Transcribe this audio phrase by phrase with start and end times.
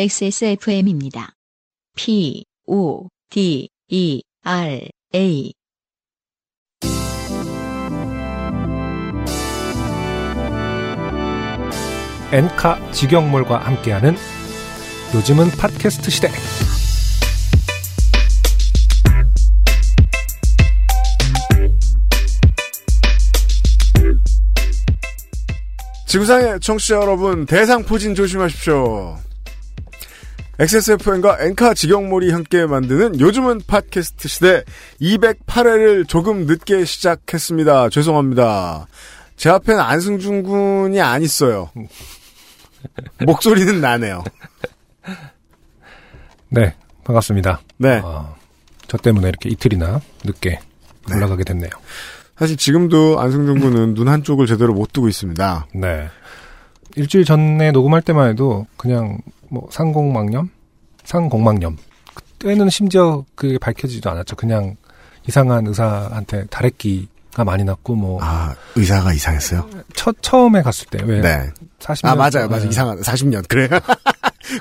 [0.00, 1.32] XSFM입니다.
[1.96, 5.52] P, O, D, E, R, A.
[12.30, 14.14] 엔카 직영몰과 함께하는
[15.16, 16.28] 요즘은 팟캐스트 시대.
[26.06, 29.26] 지구상의 청취자 여러분, 대상 포진 조심하십시오.
[30.60, 34.64] XSFM과 엔카 직영몰이 함께 만드는 요즘은 팟캐스트 시대
[35.00, 37.90] 208회를 조금 늦게 시작했습니다.
[37.90, 38.88] 죄송합니다.
[39.36, 41.70] 제 앞엔 안승준 군이 안 있어요.
[43.24, 44.24] 목소리는 나네요.
[46.48, 47.60] 네, 반갑습니다.
[47.76, 48.00] 네.
[48.02, 48.34] 어,
[48.88, 50.58] 저 때문에 이렇게 이틀이나 늦게
[51.08, 51.70] 올라가게 됐네요.
[52.36, 55.68] 사실 지금도 안승준 군은 눈 한쪽을 제대로 못 뜨고 있습니다.
[55.74, 56.08] 네.
[56.96, 59.18] 일주일 전에 녹음할 때만 해도 그냥
[59.50, 60.50] 뭐 상공망염?
[61.08, 61.76] 상공망염.
[62.14, 64.36] 그때는 심지어 그게 밝혀지지도 않았죠.
[64.36, 64.76] 그냥
[65.26, 69.68] 이상한 의사한테 다래끼가 많이 났고 뭐 아, 의사가 이상했어요?
[69.94, 71.50] 첫 처음에 갔을 때 왜 네.
[71.80, 72.48] 40년 아, 맞아요.
[72.48, 72.66] 맞아요.
[72.66, 73.00] 이상하다.
[73.02, 73.48] 40년.
[73.48, 73.68] 그래.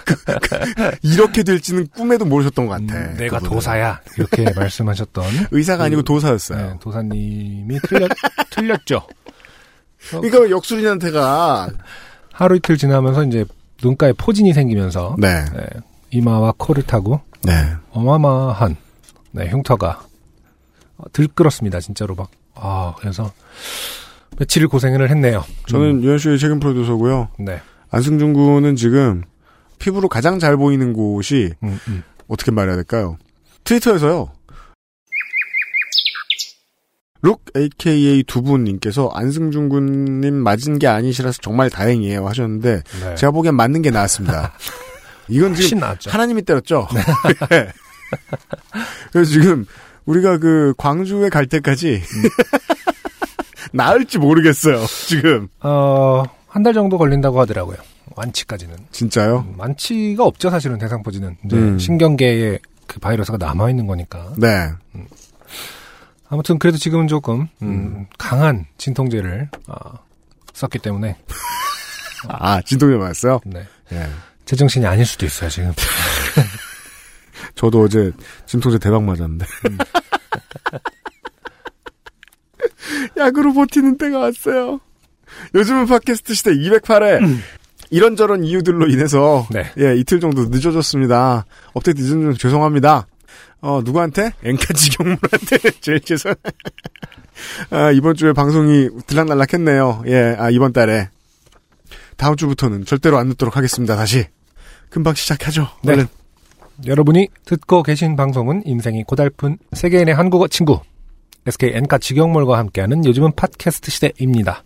[0.05, 2.95] 그, 그, 이렇게 될지는 꿈에도 모르셨던 것 같아.
[2.99, 3.53] 음, 내가 그분은.
[3.55, 6.57] 도사야 이렇게 말씀하셨던 의사가 아니고 그, 도사였어요.
[6.73, 8.09] 네, 도사님이 틀렸
[8.51, 9.05] 틀렸죠.
[10.23, 11.69] 이거 역술인한테가
[12.31, 13.45] 하루 이틀 지나면서 이제
[13.83, 15.43] 눈가에 포진이 생기면서 네.
[15.53, 15.65] 네,
[16.11, 17.53] 이마와 코를 타고 네.
[17.91, 18.75] 어마어마한
[19.31, 20.01] 네, 흉터가
[20.97, 21.79] 어, 들끓었습니다.
[21.79, 22.29] 진짜로 막.
[22.55, 23.31] 아, 그래서
[24.39, 25.43] 며칠을 고생을 했네요.
[25.67, 27.29] 저는 유현수의 책임 프로듀서고요.
[27.39, 27.61] 네.
[27.91, 29.23] 안승준 군은 지금
[29.79, 32.03] 피부로 가장 잘 보이는 곳이 음, 음.
[32.27, 33.17] 어떻게 말해야 될까요?
[33.63, 34.31] 트위터에서요.
[37.23, 43.15] 룩 AKA 두 분님께서 안승준 군님 맞은 게 아니시라서 정말 다행이에요 하셨는데 네.
[43.15, 44.53] 제가 보기엔 맞는 게 나았습니다.
[45.29, 46.09] 이건 지금 나았죠.
[46.11, 46.87] 하나님이 때렸죠.
[46.93, 47.01] 네.
[49.11, 49.65] 그래서 지금
[50.05, 52.01] 우리가 그 광주에 갈 때까지
[53.73, 54.85] 나을지 모르겠어요.
[54.85, 57.77] 지금 어, 한 달 정도 걸린다고 하더라고요.
[58.15, 58.75] 완치까지는.
[58.91, 59.45] 진짜요?
[59.47, 61.37] 음, 완치가 없죠, 사실은 대상포진은.
[61.45, 61.77] 이제 음.
[61.77, 64.33] 신경계에 그 바이러스가 남아 있는 거니까.
[64.37, 64.69] 네.
[66.29, 69.77] 아무튼 그래도 지금은 조금, 음, 강한 진통제를, 어,
[70.53, 71.17] 썼기 때문에,
[72.27, 73.39] 아 진통제 맞았어요?
[73.45, 73.65] 네.
[73.93, 74.07] 예.
[74.47, 75.73] 제정신이 아닐 수도 있어요, 지금.
[77.55, 78.11] 저도 어제
[78.45, 79.45] 진통제 대박 맞았는데.
[83.17, 84.79] 약으로 버티는 때가 왔어요.
[85.53, 87.19] 요즘은 팟캐스트 시대 208회.
[87.89, 89.71] 이런저런 이유들로 인해서 네.
[89.79, 91.45] 예 이틀 정도 늦어졌습니다.
[91.73, 93.07] 업데이트 늦은 점 죄송합니다.
[93.61, 94.31] 어 누구한테?
[94.43, 96.33] 앵카지 경물한테 제일 죄송.
[97.69, 100.03] 아 이번 주에 방송이 들락날락했네요.
[100.07, 101.09] 예, 아 이번 달에
[102.17, 103.95] 다음 주부터는 절대로 안 늦도록 하겠습니다.
[103.95, 104.27] 다시
[104.89, 105.67] 금방 시작하죠.
[105.83, 105.93] 네.
[105.93, 106.07] 얼른.
[106.85, 110.79] 여러분이 듣고 계신 방송은 인생이 고달픈 세계인의 한국어 친구
[111.47, 114.63] SK 엔카 직영몰과 함께하는 요즘은 팟캐스트 시대입니다.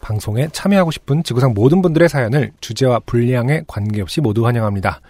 [0.00, 5.00] 방송에 참여하고 싶은 지구상 모든 분들의 사연을 주제와 분량에 관계없이 모두 환영합니다.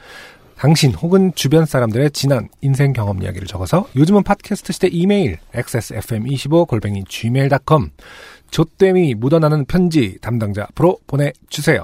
[0.56, 7.04] 당신 혹은 주변 사람들의 지난 인생 경험 이야기를 적어서 요즘은 팟캐스트 시대 이메일 xsfm25 골뱅이
[7.08, 7.90] gmail.com
[8.50, 11.82] 조땜이 묻어나는 편지 담당자 앞으로 보내주세요.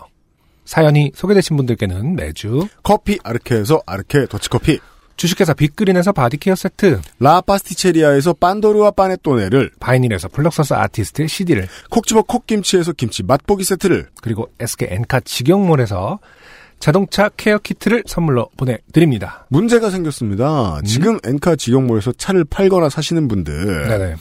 [0.66, 4.80] 사연이 소개되신 분들께는 매주 커피 아르케에서 아르케 더치커피
[5.16, 12.20] 주식회사 빅그린에서 body care 세트, 라 파스티체리아에서 빤도르와 빠네또네를 바이닐에서 플럭서스 아티스트의 CD를, 콕 집어
[12.20, 16.18] 콕김치에서 김치 맛보기 세트를 그리고 SK 엔카 직영몰에서
[16.78, 19.46] 자동차 care kit를 선물로 보내드립니다.
[19.48, 20.80] 문제가 생겼습니다.
[20.84, 24.16] 지금 엔카 직영몰에서 차를 팔거나 사시는 분들 네네.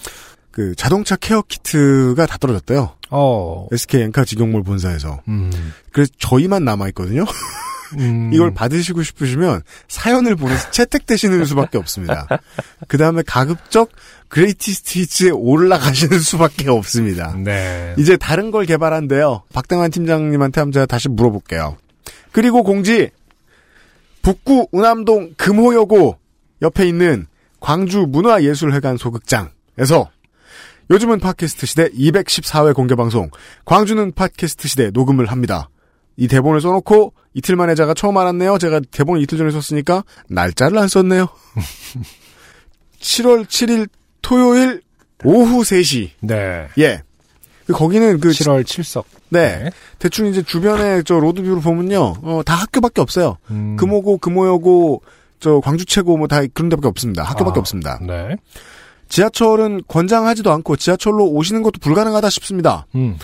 [0.55, 2.95] 그 자동차 care kit가 다 떨어졌대요.
[3.09, 5.51] 어, SK 엔카 직영몰 본사에서 음,
[5.91, 7.25] 그래서 저희만 남아 있거든요.
[7.97, 12.25] 음, 이걸 받으시고 싶으시면 사연을 보내서 채택되시는 수밖에 없습니다.
[12.87, 13.89] 그 다음에 가급적
[14.29, 17.35] greatest hits에 올라가시는 수밖에 없습니다.
[17.35, 17.93] 네.
[17.97, 19.43] 이제 다른 걸 개발한대요.
[19.51, 21.75] 박대만 팀장님한테 한번 제가 다시 물어볼게요.
[22.31, 23.09] 그리고 공지
[24.21, 26.17] 북구 운암동 금호여고
[26.61, 27.27] 옆에 있는
[27.59, 30.14] 광주 문화예술회관 소극장에서
[30.89, 33.29] 요즘은 팟캐스트 시대 214회 공개방송
[33.65, 35.69] 광주는 팟캐스트 시대 녹음을 합니다.
[36.17, 38.57] 이 대본을 써놓고 이틀 만에 제가 처음 알았네요.
[38.59, 41.27] 제가 대본을 이틀 전에 썼으니까 날짜를 안 썼네요.
[43.01, 43.89] 7월 7일
[44.21, 44.81] 토요일
[45.23, 46.11] 오후 3시.
[46.21, 46.67] 네.
[46.77, 47.01] 예.
[47.65, 49.03] 그 거기는 그 7월 7석.
[49.29, 49.71] 네.
[49.97, 52.13] 대충 이제 주변에 저 로드뷰로 보면요.
[52.21, 53.37] 어, 다 학교밖에 없어요.
[53.49, 55.01] 음, 금호고, 금호여고,
[55.39, 57.23] 저 광주최고 뭐 다 그런 데밖에 없습니다.
[57.23, 57.99] 학교밖에 아, 없습니다.
[58.01, 58.35] 네.
[59.09, 62.85] 지하철은 권장하지도 않고 지하철로 오시는 것도 불가능하다 싶습니다.
[62.95, 63.17] 음,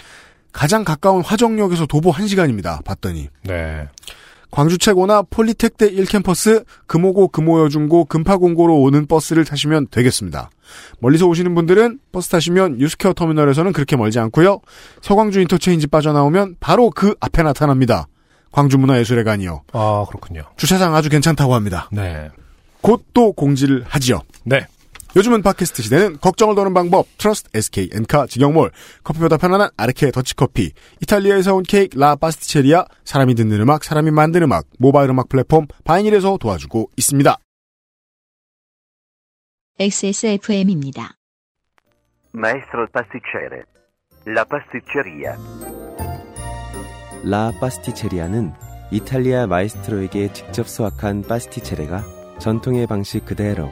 [0.52, 2.84] 가장 가까운 화정역에서 도보 1시간입니다.
[2.84, 3.30] 봤더니.
[3.44, 3.88] 네.
[4.52, 10.50] 광주체고나 폴리텍대 1캠퍼스, 금호고 금호여중고 금파공고로 오는 버스를 타시면 되겠습니다.
[11.00, 14.60] 멀리서 오시는 분들은 버스 타시면 유스퀘어 터미널에서는 그렇게 멀지 않고요.
[15.02, 18.08] 서광주 인터체인지 빠져나오면 바로 그 앞에 나타납니다.
[18.52, 19.64] 광주문화예술회관이요.
[19.72, 20.44] 아, 그렇군요.
[20.58, 21.88] 주차장 아주 괜찮다고 합니다.
[21.92, 22.30] 네.
[22.82, 24.20] 곧 또 공지를 하지요.
[24.44, 24.66] 네.
[25.14, 28.72] 요즘은 팟캐스트 시대는 걱정을 더는 방법, Trust, SK, 엔카, 직영몰,
[29.04, 30.72] 커피보다 편안한 아르케 더치커피,
[31.02, 36.38] 이탈리아에서 온 케이크, La Pasticceria, 사람이 듣는 음악, 사람이 만든 음악, 모바일 음악 플랫폼, 바이닐에서
[36.38, 37.38] 도와주고 있습니다.
[39.80, 41.16] XSFM입니다.
[42.34, 43.64] Maestro pasticcere.
[44.28, 45.36] La pasticceria.
[47.24, 48.54] La Pasticceria는
[48.92, 52.04] 이탈리아 마에스트로에게 직접 수학한 pasticcere가
[52.40, 53.72] 전통의 방식 그대로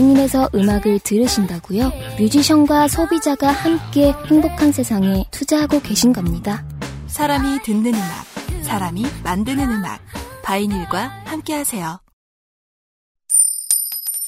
[0.00, 1.92] 바이닐에서 음악을 들으신다고요?
[2.18, 6.64] 뮤지션과 소비자가 함께 행복한 세상에 투자하고 계신 겁니다.
[7.06, 8.24] 사람이 듣는 음악,
[8.62, 10.00] 사람이 만드는 음악.
[10.42, 12.00] 바이닐과 함께하세요.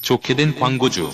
[0.03, 1.11] 좋게 된 광고주.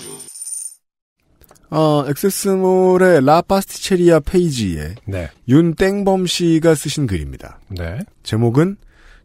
[1.71, 5.29] 어, 엑세스몰의 라 파스티체리아 페이지에 네.
[5.47, 7.59] 윤땡범 씨가 쓰신 글입니다.
[7.69, 7.99] 네.
[8.23, 8.77] 제목은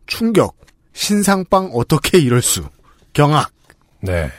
[0.06, 0.56] 충격,
[0.92, 2.68] 신상빵 어떻게 이럴 수,
[3.12, 3.50] 경악.
[4.00, 4.30] 네.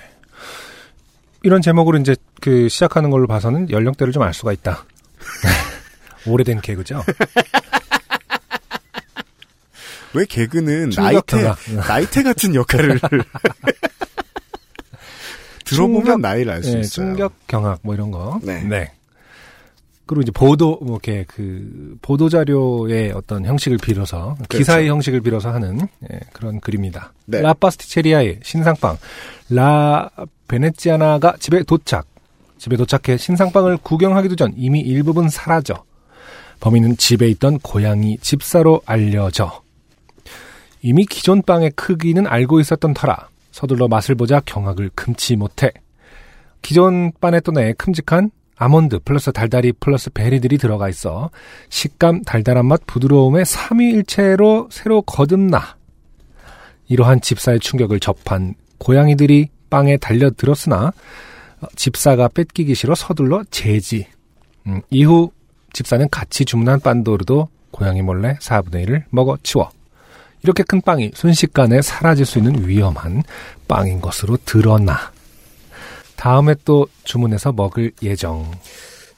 [1.46, 4.84] 이런 제목으로 이제 그 시작하는 걸로 봐서는 연령대를 좀 알 수가 있다.
[6.26, 7.04] 오래된 개그죠?
[10.16, 11.54] 왜 개그는 나이테.
[11.88, 13.00] 나이테 같은 역할을
[15.66, 16.90] 들어보면 충격, 나이를 알수 네, 있어요.
[17.10, 18.40] 충격 경악 뭐 이런 거.
[18.42, 18.92] 네.
[20.06, 24.58] 그리고 이제 보도 뭐 이렇게 그 보도 자료의 어떤 형식을 빌어서 그렇죠.
[24.58, 25.80] 기사의 형식을 빌어서 하는
[26.12, 27.14] 예, 그런 글입니다.
[27.26, 27.42] 네.
[27.42, 28.98] 라파스티체리아의 신상빵
[29.50, 30.10] 라
[30.48, 32.06] 베네치아나가 집에 도착.
[32.58, 35.84] 집에 도착해 신상빵을 구경하기도 전 이미 일부분 사라져.
[36.60, 39.62] 범인은 집에 있던 고양이 집사로 알려져.
[40.82, 45.72] 이미 기존 빵의 크기는 알고 있었던 터라 서둘러 맛을 보자 경악을 금치 못해.
[46.62, 51.30] 기존 빵에 또내 큼직한 아몬드 플러스 달달이 플러스 베리들이 들어가 있어
[51.70, 55.76] 식감 달달한 맛 부드러움의 삼위일체로 새로 거듭나.
[56.88, 60.94] 이러한 집사의 충격을 접한 고양이들이 빵에 달려들었으나
[61.62, 64.08] 어, 집사가 뺏기기 싫어 서둘러 제지.
[64.68, 65.32] 음, 이후
[65.74, 69.70] 집사는 같이 주문한 pandoro도 고양이 몰래 4분의 1을 먹어 치워.
[70.44, 73.24] 이렇게 큰 빵이 순식간에 사라질 수 있는 위험한
[73.68, 75.12] 빵인 것으로 드러나.
[76.16, 78.50] 다음에 또 주문해서 먹을 예정.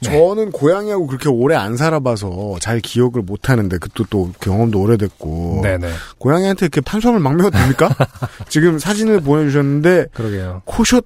[0.02, 0.12] 네.
[0.12, 5.90] 저는 고양이하고 그렇게 오래 안 살아봐서 잘 기억을 못 하는데 그것도 또 경험도 오래됐고 네네.
[6.20, 7.90] 고양이한테 이렇게 탄수화물 막 먹어도 됩니까?
[8.48, 10.62] 지금 사진을 보내주셨는데 그러게요.
[10.66, 11.04] 코숏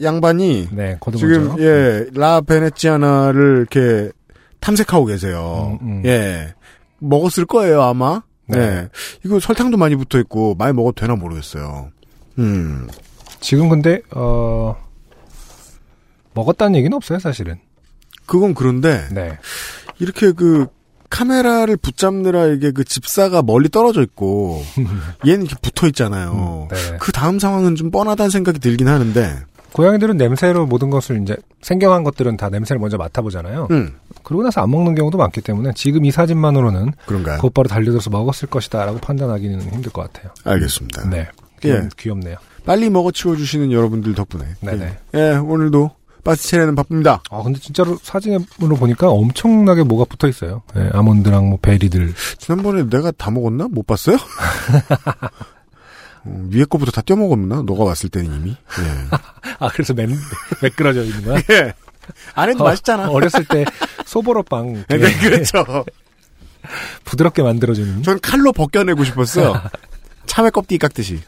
[0.00, 4.10] 양반이 네, 지금 예 라 베네치아나를 이렇게
[4.60, 5.78] 탐색하고 계세요.
[5.82, 6.02] 음, 음.
[6.06, 6.54] 예
[6.98, 8.22] 먹었을 거예요 아마.
[8.46, 8.58] 네.
[8.58, 8.88] 네.
[9.24, 11.88] 이거 설탕도 많이 붙어 있고 많이 먹어도 되나 모르겠어요.
[12.38, 12.88] 음
[13.40, 14.76] 지금 근데 어
[16.34, 17.58] 먹었다는 얘기는 없어요, 사실은.
[18.26, 19.38] 그건 그런데 네.
[19.98, 20.66] 이렇게 그
[21.10, 24.62] 카메라를 붙잡느라 이게 그 집사가 멀리 떨어져 있고
[25.26, 26.68] 얘는 이렇게 붙어 있잖아요.
[26.70, 26.96] 음, 네.
[26.98, 29.40] 그 다음 상황은 좀 뻔하다는 생각이 들긴 하는데.
[29.72, 33.68] 고양이들은 냄새로 모든 것을 이제 생경한 것들은 다 냄새를 먼저 맡아보잖아요.
[33.70, 37.38] 음 그러고 나서 안 먹는 경우도 많기 때문에 지금 이 사진만으로는 그런가요?
[37.38, 40.32] 곧바로 달려들어서 먹었을 것이다라고 판단하기는 힘들 것 같아요.
[40.44, 41.08] 알겠습니다.
[41.08, 41.28] 네.
[41.64, 41.70] 예.
[41.70, 42.36] 귀엽, 귀엽네요.
[42.66, 44.44] 빨리 먹어 치워 주시는 여러분들 덕분에.
[44.60, 44.98] 네네.
[45.14, 45.90] 예, 예, 오늘도
[46.24, 47.22] 바스체레는 바쁩니다.
[47.30, 50.62] 아 근데 진짜로 사진으로 보니까 엄청나게 뭐가 붙어 있어요.
[50.76, 52.14] 예, 아몬드랑 뭐 베리들.
[52.38, 53.66] 지난번에 내가 다 먹었나?
[53.68, 54.16] 못 봤어요?
[56.24, 57.62] 어, 위에 거부터 다 떼먹었나?
[57.66, 58.50] 너가 왔을 때는 이미.
[58.50, 59.16] 예.
[59.58, 60.16] 아 그래서 맨
[60.62, 61.42] 매끄러져 있는 거야?
[61.50, 61.74] 예.
[62.34, 63.10] 안에도 맛있잖아.
[63.10, 63.64] 어렸을 때
[64.06, 65.64] 소보로빵 네, 되게 그렇죠.
[67.04, 68.02] 부드럽게 만들어주는.
[68.04, 69.60] 전 칼로 벗겨내고 싶었어요.
[70.26, 71.20] 참외 껍데기 깎듯이.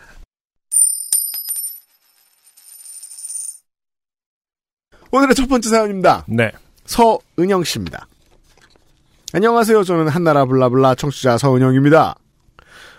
[5.15, 6.25] 오늘의 첫 번째 사연입니다.
[6.27, 6.51] 네.
[6.87, 8.09] 서은영 씨입니다.
[9.33, 9.85] 안녕하세요.
[9.85, 12.17] 저는 한나라 블라블라 청취자 서은영입니다.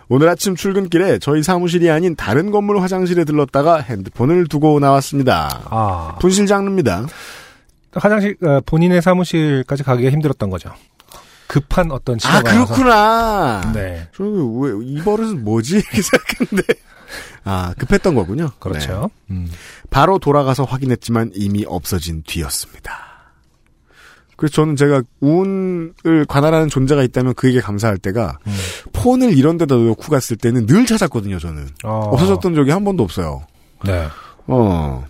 [0.08, 5.64] 오늘 아침 출근길에 저희 사무실이 아닌 다른 건물 화장실에 들렀다가 핸드폰을 두고 나왔습니다.
[5.70, 7.06] 아 분실 장르입니다.
[7.92, 10.72] 화장실 어, 본인의 사무실까지 가기가 힘들었던 거죠.
[11.48, 13.72] 급한 어떤 아, 신호가 와서 그렇구나.
[13.74, 14.08] 네.
[14.16, 15.76] 저왜이 버릇은 뭐지?
[15.84, 16.74] 이렇게 생각했는데
[17.44, 18.52] 아 급했던 거군요.
[18.60, 19.10] 그렇죠.
[19.28, 19.36] 네.
[19.36, 19.52] 음.
[19.90, 23.06] 바로 돌아가서 확인했지만 이미 없어진 뒤였습니다.
[24.38, 28.54] 그래서 저는 제가 운을 관할하는 존재가 있다면 그에게 감사할 때가 음.
[28.94, 31.70] 폰을 이런 데다 놓고 갔을 때는 늘 찾았거든요, 저는.
[31.84, 32.10] 어.
[32.12, 33.46] 없어졌던 적이 한 번도 없어요.
[33.86, 34.08] 네.
[34.48, 35.06] 어.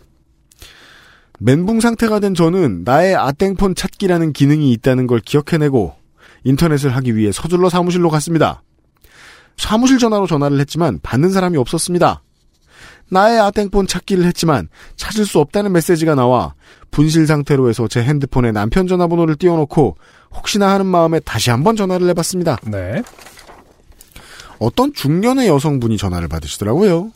[1.39, 5.95] 멘붕 상태가 된 저는 나의 아땡폰 찾기라는 기능이 있다는 걸 기억해내고
[6.43, 8.61] 인터넷을 하기 위해 서둘러 사무실로 갔습니다.
[9.57, 12.21] 사무실 전화로 전화를 했지만 받는 사람이 없었습니다.
[13.09, 16.53] 나의 아땡폰 찾기를 했지만 찾을 수 없다는 메시지가 나와
[16.91, 19.97] 분실 상태로 해서 제 핸드폰에 남편 전화번호를 띄워놓고
[20.33, 22.57] 혹시나 하는 마음에 다시 한번 전화를 해봤습니다.
[22.65, 23.03] 네.
[24.59, 27.11] 어떤 중년의 여성분이 전화를 받으시더라고요.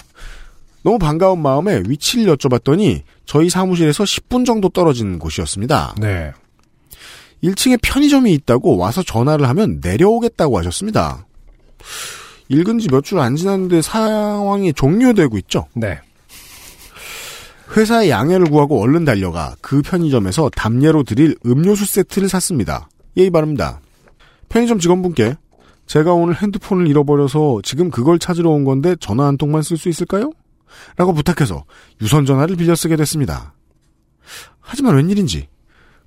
[0.84, 5.96] 너무 반가운 마음에 위치를 여쭤봤더니 저희 사무실에서 10분 정도 떨어진 곳이었습니다.
[6.00, 6.32] 네.
[7.44, 11.26] 1층에 편의점이 있다고 와서 전화를 하면 내려오겠다고 하셨습니다.
[12.50, 15.68] 읽은 지 몇 줄 안 지났는데 상황이 종료되고 있죠.
[15.76, 16.00] 네.
[17.76, 22.90] 회사에 양해를 구하고 얼른 달려가 그 편의점에서 담례로 드릴 음료수 세트를 샀습니다.
[23.16, 23.80] 예의 바릅니다.
[24.50, 25.36] 편의점 직원분께
[25.86, 30.32] 제가 오늘 핸드폰을 잃어버려서 지금 그걸 찾으러 온 건데 전화 한 통만 쓸 수 있을까요?
[30.98, 31.66] 라고 부탁해서
[32.02, 33.54] 유선 전화를 빌려 쓰게 됐습니다.
[34.60, 35.48] 하지만 웬일인지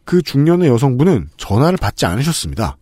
[0.05, 2.77] 그 중년의 여성분은 전화를 받지 않으셨습니다.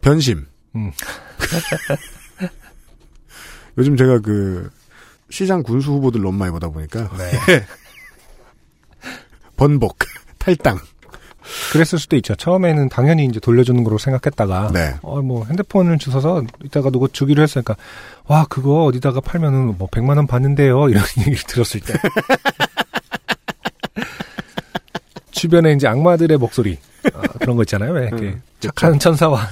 [0.00, 0.46] 변심.
[0.78, 0.92] 음.
[3.78, 4.70] 요즘 제가 그
[5.30, 7.64] 시장 군수 후보들 너무 많이 보다 보니까 네.
[9.56, 9.98] 번복,
[10.38, 10.78] 탈당.
[11.72, 12.34] 그랬을 수도 있죠.
[12.34, 14.94] 처음에는 당연히 이제 돌려주는 거로 생각했다가 네.
[15.02, 17.74] 어뭐 핸드폰을 주워서 이따가 누구 주기로 했으니까
[18.26, 20.88] 와 그거 어디다가 팔면은 뭐 100만 원 받는데요.
[20.90, 21.94] 이런 얘기를 들었을 때
[25.30, 26.78] 주변에 이제 악마들의 목소리
[27.14, 27.92] 아, 그런 거 있잖아요.
[27.92, 29.48] 왜 이렇게 음, 착한 천사와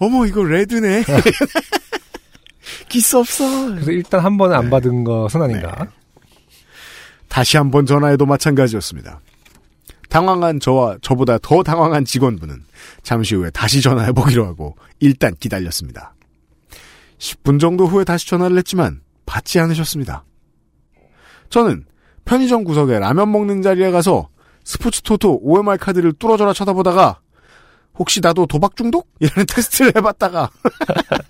[0.00, 1.04] 어머 이거 레드네.
[2.88, 3.44] 기스 없어.
[3.68, 4.70] 그래서 일단 한 번은 안 네.
[4.70, 5.86] 받은 것은 아닌가.
[7.28, 9.20] 다시 한 번 전화해도 마찬가지였습니다.
[10.08, 12.64] 당황한 저와 저보다 더 당황한 직원분은
[13.04, 16.14] 잠시 후에 다시 전화해보기로 하고 일단 기다렸습니다.
[17.18, 20.24] 10분 정도 후에 다시 전화를 했지만 받지 않으셨습니다.
[21.50, 21.84] 저는
[22.24, 24.28] 편의점 구석에 라면 먹는 자리에 가서
[24.64, 27.20] 스포츠 토토 OMR 카드를 뚫어져라 쳐다보다가
[28.00, 29.06] 혹시 나도 도박 중독?
[29.20, 30.50] 이라는 테스트를 해봤다가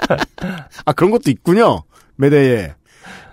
[0.87, 1.83] 아 그런 것도 있군요.
[2.17, 2.73] 매대에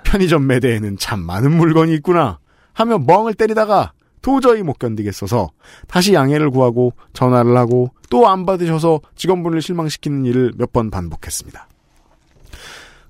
[0.04, 2.40] 편의점 매대에는 참 많은 물건이 있구나
[2.74, 5.50] 하며 멍을 때리다가 도저히 못 견디겠어서
[5.88, 11.68] 다시 양해를 구하고 전화를 하고 또 안 받으셔서 직원분을 실망시키는 일을 몇 번 반복했습니다.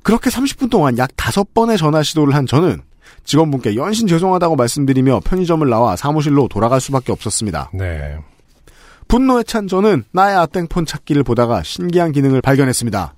[0.03, 2.81] 그렇게 30분 동안 약 5번의 전화 시도를 한 저는
[3.23, 7.71] 직원분께 연신 죄송하다고 말씀드리며 편의점을 나와 사무실로 돌아갈 수밖에 없었습니다.
[7.73, 8.17] 네.
[9.07, 13.13] 분노에 찬 저는 나의 아땡폰 찾기를 보다가 신기한 기능을 발견했습니다.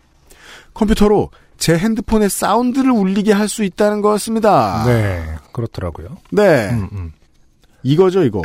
[0.74, 4.84] 컴퓨터로 제 핸드폰의 사운드를 울리게 할 수 있다는 거였습니다.
[4.86, 5.36] 네.
[5.52, 6.18] 그렇더라고요.
[6.32, 6.70] 네.
[6.70, 7.12] 음, 음.
[7.84, 8.42] 이거죠, 이거.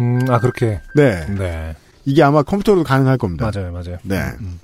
[0.00, 0.80] 음, 아 그렇게.
[0.94, 1.26] 네.
[1.26, 1.74] 네.
[2.04, 3.50] 이게 아마 컴퓨터로도 가능할 겁니다.
[3.54, 3.98] 맞아요, 맞아요.
[4.02, 4.20] 네.
[4.40, 4.58] 음.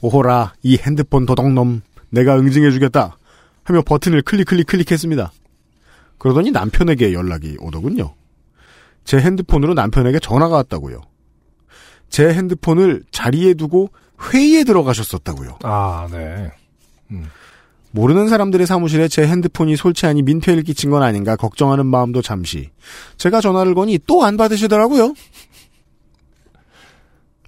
[0.00, 1.82] 오호라, 이 핸드폰 도둑놈.
[2.10, 3.16] 내가 응징해주겠다.
[3.64, 5.32] 하며 버튼을 클릭, 클릭, 클릭했습니다.
[6.18, 8.14] 그러더니 남편에게 연락이 오더군요.
[9.06, 11.00] 제 핸드폰으로 남편에게 전화가 왔다고요.
[12.10, 13.88] 제 핸드폰을 자리에 두고
[14.32, 15.60] 회의에 들어가셨었다고요.
[15.62, 16.50] 아, 네.
[17.92, 22.70] 모르는 사람들의 사무실에 제 핸드폰이 솔치하니 민폐를 끼친 건 아닌가 걱정하는 마음도 잠시.
[23.16, 25.14] 제가 전화를 거니 또 안 받으시더라고요.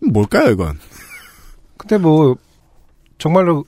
[0.00, 0.79] 뭘까요, 이건?
[1.77, 2.37] 근데 뭐
[3.19, 3.65] 정말로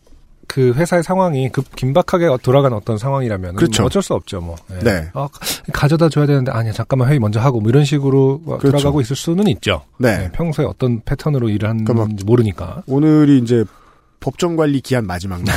[0.50, 3.82] 그 회사의 상황이 급 긴박하게 돌아간 어떤 상황이라면 그렇죠.
[3.82, 4.56] 뭐 어쩔 수 없죠 뭐.
[4.72, 4.78] 예.
[4.80, 5.10] 네.
[5.14, 5.28] 아,
[5.72, 8.72] 가져다 줘야 되는데 아니야 잠깐만 회의 먼저 하고 뭐 이런 식으로 그렇죠.
[8.72, 9.84] 돌아가고 있을 수는 있죠.
[10.00, 10.24] 네.
[10.24, 13.64] 예, 평소에 어떤 패턴으로 일을 하는지 그러니까 모르니까 오늘이 이제
[14.18, 15.54] 법정 관리 기한 마지막 날.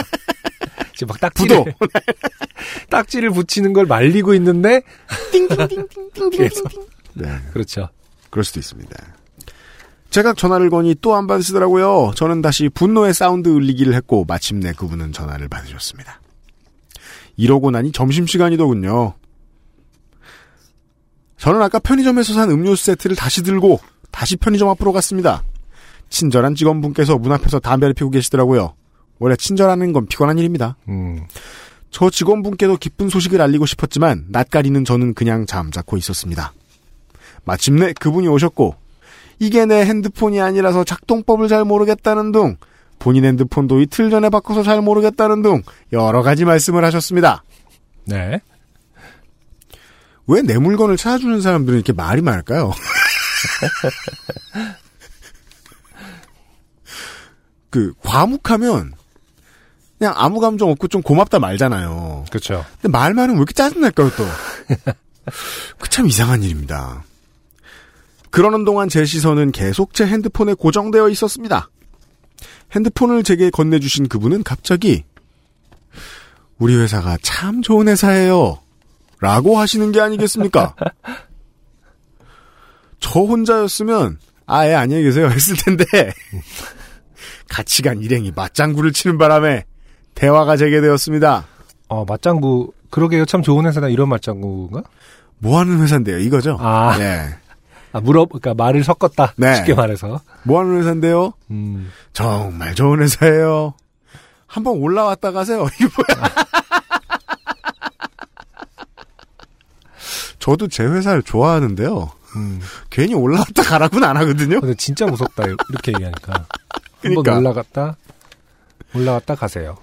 [0.96, 1.88] 지금 막 딱지를 부도.
[2.88, 4.80] 딱지를 붙이는 걸 말리고 있는데
[6.32, 6.70] 계속
[7.12, 7.28] 네.
[7.52, 7.90] 그렇죠.
[8.30, 8.96] 그럴 수도 있습니다.
[10.10, 12.12] 제가 전화를 거니 또 안 받으시더라고요.
[12.14, 16.20] 저는 다시 분노의 사운드 울리기를 했고 마침내 그분은 전화를 받으셨습니다.
[17.36, 19.14] 이러고 나니 점심시간이더군요.
[21.38, 25.42] 저는 아까 편의점에서 산 음료수 세트를 다시 들고 다시 편의점 앞으로 갔습니다.
[26.08, 28.74] 친절한 직원분께서 문 앞에서 담배를 피우고 계시더라고요.
[29.18, 30.76] 원래 친절하는 건 피곤한 일입니다.
[30.88, 31.26] 음.
[31.90, 36.52] 저 직원분께도 기쁜 소식을 알리고 싶었지만 낯가리는 저는 그냥 잠자코 있었습니다.
[37.44, 38.74] 마침내 그분이 오셨고
[39.38, 42.56] 이게 내 핸드폰이 아니라서 작동법을 잘 모르겠다는 둥
[42.98, 45.62] 본인 핸드폰도 이틀 전에 바꿔서 잘 모르겠다는 둥
[45.92, 47.42] 여러 가지 말씀을 하셨습니다.
[48.04, 48.40] 네.
[50.28, 52.72] 왜 내 물건을 찾아주는 사람들은 이렇게 말이 많을까요?
[57.70, 58.92] 그 과묵하면
[59.98, 62.24] 그냥 아무 감정 없고 좀 고맙다 말잖아요.
[62.30, 62.64] 그렇죠.
[62.80, 64.24] 근데 말만 하면 왜 이렇게 짜증날까요, 또?
[65.78, 67.04] 그 참 이상한 일입니다.
[68.36, 71.70] 그러는 동안 제 시선은 계속 제 핸드폰에 고정되어 있었습니다.
[72.70, 75.04] 핸드폰을 제게 건네주신 그분은 갑자기
[76.58, 78.58] 우리 회사가 참 좋은 회사예요.
[79.20, 80.74] 라고 하시는 게 아니겠습니까?
[83.00, 85.84] 저 혼자였으면 아예 안녕히 계세요 했을 텐데
[87.48, 89.64] 같이 간 일행이 맞장구를 치는 바람에
[90.14, 91.46] 대화가 재개되었습니다.
[91.88, 93.24] 어, 맞장구, 그러게요.
[93.24, 93.88] 참 좋은 회사다.
[93.88, 94.82] 이런 맞장구인가?
[95.38, 96.58] 뭐 하는 회사인데요, 이거죠?
[96.60, 97.45] 아, 예.
[97.96, 99.32] 아, 물어, 그러니까 말을 섞었다.
[99.36, 99.54] 네.
[99.56, 100.20] 쉽게 말해서.
[100.42, 101.32] 뭐 하는 회사인데요?
[101.50, 103.72] 음, 정말 좋은 회사예요.
[104.46, 105.66] 한번 올라왔다 가세요.
[105.80, 106.34] 이게 뭐야?
[110.38, 112.10] 저도 제 회사를 좋아하는데요.
[112.36, 112.60] 음.
[112.90, 114.60] 괜히 올라왔다 가라고는 안 하거든요.
[114.60, 115.44] 근데 진짜 무섭다.
[115.46, 116.46] 이렇게 얘기하니까.
[117.00, 117.32] 그러니까.
[117.32, 117.96] 한번 올라갔다,
[118.94, 119.78] 올라갔다 가세요.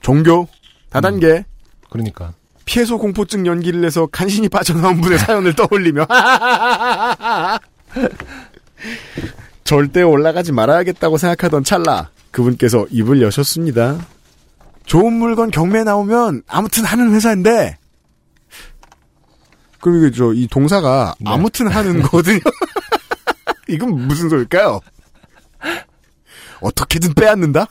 [0.00, 0.48] 종교,
[0.90, 1.44] 다단계,
[1.90, 2.32] 그러니까.
[2.64, 6.06] 피해소 공포증 연기를 내서 간신히 빠져나온 분의 사연을 떠올리며
[9.64, 13.98] 절대 올라가지 말아야겠다고 생각하던 찰나 그분께서 입을 여셨습니다.
[14.86, 17.78] 좋은 물건 경매에 나오면 아무튼 하는 회사인데
[19.80, 21.30] 그리고 저이 동사가 네.
[21.30, 22.38] 아무튼 하는 거거든요.
[23.68, 24.80] 이건 무슨 소릴까요?
[26.60, 27.66] 어떻게든 빼앗는다?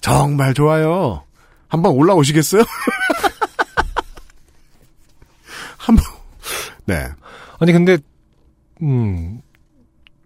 [0.00, 1.24] 정말 좋아요.
[1.68, 2.62] 한번 올라오시겠어요?
[5.86, 6.04] 한 번
[6.86, 7.08] 네.
[7.58, 7.98] 아니, 근데,
[8.82, 9.40] 음,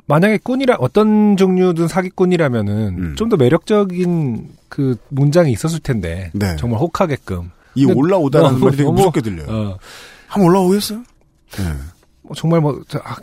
[0.06, 3.14] 만약에 꾼이라, 어떤 종류든 사기꾼이라면은, 음.
[3.16, 6.30] 좀더 매력적인 그 문장이 있었을 텐데.
[6.32, 6.56] 네.
[6.56, 7.50] 정말 혹하게끔.
[7.74, 9.46] 이 올라오다라는 너무- 말이 되게 무섭게 들려요.
[9.48, 9.78] 어,
[10.28, 10.98] 한번 올라오겠어요?
[10.98, 11.64] 네.
[12.22, 13.16] 뭐 정말 뭐, 저, 아,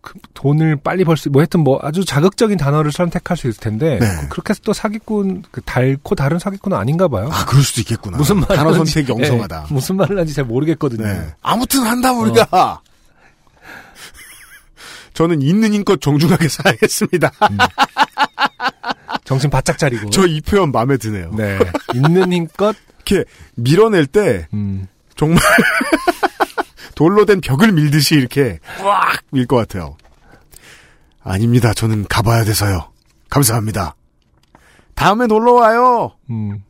[0.00, 3.98] 그 돈을 빨리 벌 수, 뭐 하여튼 뭐 아주 자극적인 단어를 선택할 수 있을 텐데.
[3.98, 4.06] 네.
[4.30, 7.28] 그렇게 해서 또 사기꾼, 그 달고 다른 사기꾼은 아닌가 봐요.
[7.32, 8.16] 아, 그럴 수도 있겠구나.
[8.16, 9.66] 무슨 말을 단어 하는지- 선택이 엉성하다.
[9.68, 11.04] 예, 무슨 말을 하는지 잘 모르겠거든요.
[11.06, 11.34] 네.
[11.42, 12.80] 아무튼 한다 우리가.
[15.14, 17.32] 저는 있는 힘껏 정중하게 살겠습니다.
[19.24, 20.10] 정신 바짝 차리고.
[20.10, 21.32] 저 이 표현 마음에 드네요.
[21.36, 21.58] 네.
[21.94, 23.24] 있는 힘껏, 이렇게
[23.56, 25.42] 밀어낼 때 음, 정말
[26.98, 29.96] 돌로 된 벽을 밀듯이 이렇게 꽉 밀 것 같아요.
[31.22, 31.72] 아닙니다.
[31.72, 32.90] 저는 가봐야 돼서요.
[33.30, 33.94] 감사합니다.
[34.96, 36.10] 다음에 놀러 와요.
[36.28, 36.64] 음.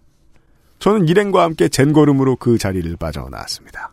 [0.80, 3.92] 저는 일행과 함께 젠걸음으로 그 자리를 빠져나왔습니다.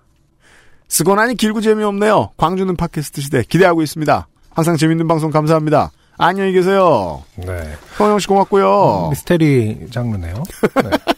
[0.89, 2.31] 쓰고나니 길고 재미없네요.
[2.35, 4.27] 광주는 팟캐스트 시대 기대하고 있습니다.
[4.53, 5.91] 항상 재밌는 방송 감사합니다.
[6.17, 7.23] 안녕히 계세요.
[7.37, 7.77] 네.
[7.97, 9.07] 성영 씨 고맙고요.
[9.11, 10.33] 미스테리 장르네요.
[10.83, 10.89] 네.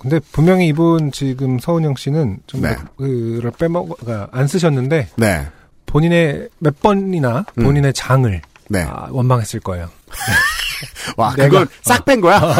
[0.00, 2.76] 어, 근데 분명히 이분 지금 서은영 씨는 좀 네.
[2.96, 5.46] 그를 빼먹, 그러니까 안 쓰셨는데 네.
[5.86, 7.64] 본인의 몇 번이나 음.
[7.64, 8.82] 본인의 장을 네.
[8.82, 9.88] 아, 원망했을 거예요.
[11.16, 12.40] 와, 그건 싹뺀 거야?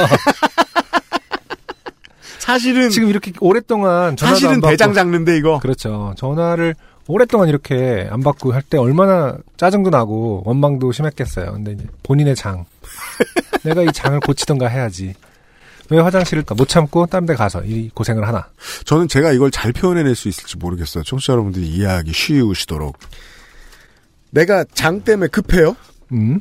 [2.38, 5.60] 사실은, 지금 이렇게 오랫동안 사실은 대장 장르인데, 이거.
[5.60, 6.14] 그렇죠.
[6.16, 6.74] 전화를
[7.06, 11.52] 오랫동안 이렇게 안 받고 할 때 얼마나 짜증도 나고 원망도 심했겠어요.
[11.52, 12.64] 근데 이제 본인의 장.
[13.62, 15.14] 내가 이 장을 고치던가 해야지.
[15.90, 18.48] 왜 화장실을 못 참고 딴데 가서 이 고생을 하나.
[18.84, 21.04] 저는 제가 이걸 잘 표현해낼 수 있을지 모르겠어요.
[21.04, 22.96] 청취자 여러분들이 이해하기 쉬우시도록.
[24.30, 25.76] 내가 장 때문에 급해요?
[26.12, 26.40] 음?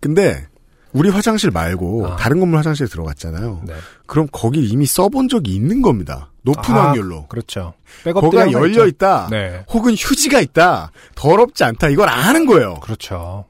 [0.00, 0.46] 근데,
[0.92, 2.16] 우리 화장실 말고, 아.
[2.16, 3.62] 다른 건물 화장실에 들어갔잖아요.
[3.66, 3.74] 네.
[4.06, 6.32] 그럼 거길 이미 써본 적이 있는 겁니다.
[6.42, 7.26] 높은 아, 확률로.
[7.28, 7.74] 그렇죠.
[8.04, 8.86] 거가 열려 있죠.
[8.86, 9.28] 있다.
[9.30, 9.64] 네.
[9.68, 10.90] 혹은 휴지가 있다.
[11.14, 11.88] 더럽지 않다.
[11.90, 12.74] 이걸 아는 거예요.
[12.80, 13.44] 그렇죠.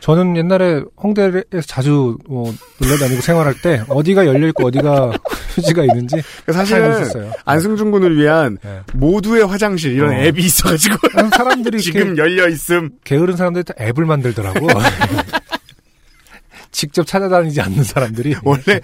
[0.00, 5.10] 저는 옛날에 홍대에서 자주 뭐 놀러 다니고 생활할 때 어디가 열려 있고 어디가
[5.54, 7.32] 휴지가 있는지 잘 사실은 있었어요.
[7.44, 8.80] 안승준 군을 위한 네.
[8.94, 10.18] 모두의 화장실 이런 어.
[10.18, 10.96] 앱이 있어가지고
[11.30, 12.90] 사람들이 지금 열려 있음.
[13.04, 14.68] 게으른 사람들이 다 앱을 만들더라고.
[16.70, 18.80] 직접 찾아다니지 않는 사람들이 원래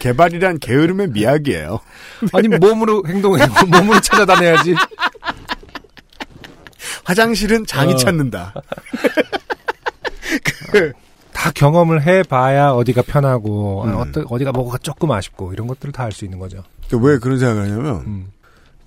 [0.00, 1.78] 개발이란 게으름의 미학이에요.
[2.32, 4.74] 아니 몸으로 행동해 몸으로 찾아다녀야지.
[7.04, 7.96] 화장실은 장이 어.
[7.96, 8.54] 찾는다.
[10.72, 10.92] 그,
[11.32, 13.94] 다 경험을 해봐야 어디가 편하고 음.
[13.96, 16.62] 어떤 어디가 뭐가 조금 아쉽고 이런 것들을 다 알 수 있는 거죠.
[16.92, 18.32] 왜 그런 생각을 하냐면 음.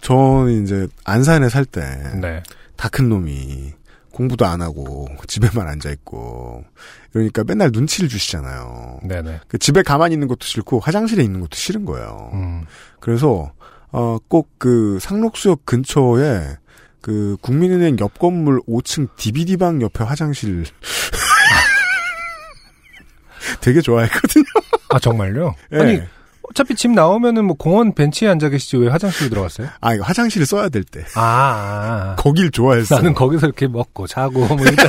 [0.01, 1.81] 저는 이제 안산에 살 때
[2.75, 3.15] 다큰 네.
[3.15, 3.71] 놈이
[4.11, 6.63] 공부도 안 하고 집에만 앉아 있고
[7.13, 8.99] 이러니까 맨날 눈치를 주시잖아요.
[9.03, 9.39] 네네.
[9.47, 12.29] 그 집에 가만히 있는 것도 싫고 화장실에 있는 것도 싫은 거예요.
[12.33, 12.65] 음.
[12.99, 13.51] 그래서
[13.91, 16.57] 어, 꼭 그 상록수역 근처에
[17.01, 20.65] 그 국민은행 옆 건물 5층 DVD방 옆에 화장실
[23.61, 24.43] 되게 좋아했거든요.
[24.89, 25.55] 아 정말요?
[25.73, 25.79] 예.
[25.79, 26.01] 아니
[26.49, 29.69] 어차피 집 나오면은 뭐 공원 벤치에 앉아 계시지 왜 화장실에 들어갔어요?
[29.81, 31.03] 아, 이거 화장실을 써야 될 때.
[31.15, 32.15] 아, 아, 아.
[32.17, 32.99] 거길 좋아했어요.
[32.99, 34.75] 나는 거기서 이렇게 먹고 자고 뭐 이런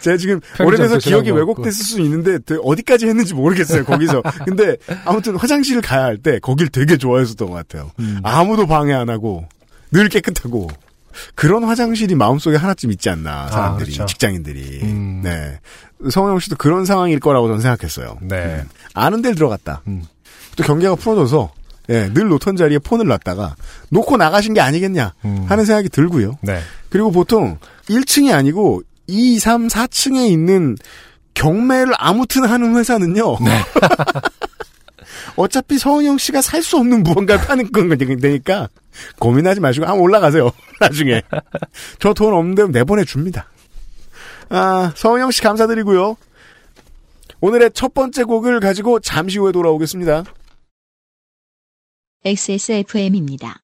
[0.00, 1.30] 제가 지금 오래돼서 기억이.
[1.32, 6.96] 왜곡됐을 수 있는데 어디까지 했는지 모르겠어요 거기서 근데 아무튼 화장실을 가야 할 때 거길 되게
[6.96, 8.20] 좋아했었던 것 같아요 음.
[8.22, 9.48] 아무도 방해 안 하고
[9.90, 10.68] 늘 깨끗하고
[11.34, 14.06] 그런 화장실이 마음속에 하나쯤 있지 않나 사람들이 그렇죠.
[14.06, 15.20] 직장인들이 음.
[15.22, 15.60] 네
[16.10, 18.36] 성영 씨도 그런 상황일 거라고 저는 생각했어요 네.
[18.36, 18.68] 음.
[18.94, 20.04] 아는 데를 들어갔다 음.
[20.56, 21.52] 또 경계가 풀어져서
[21.88, 23.54] 예, 늘 놓던 자리에 폰을 놨다가
[23.90, 25.46] 놓고 나가신 게 아니겠냐 음.
[25.48, 26.60] 하는 생각이 들고요 네.
[26.90, 30.76] 그리고 보통 1층이 아니고 2, 3, 4층에 있는
[31.34, 33.38] 경매를 아무튼 하는 회사는요.
[33.40, 33.50] 네.
[35.36, 38.68] 어차피 서은영 씨가 살 수 없는 무언가를 파는 건 되니까
[39.18, 40.50] 고민하지 마시고 한번 올라가세요.
[40.80, 41.22] 나중에.
[41.98, 43.48] 저 돈 없는데 내보내 줍니다.
[44.48, 46.16] 아, 서은영 씨 감사드리고요.
[47.40, 50.24] 오늘의 첫 번째 곡을 가지고 잠시 후에 돌아오겠습니다.
[52.24, 53.58] XSFM입니다.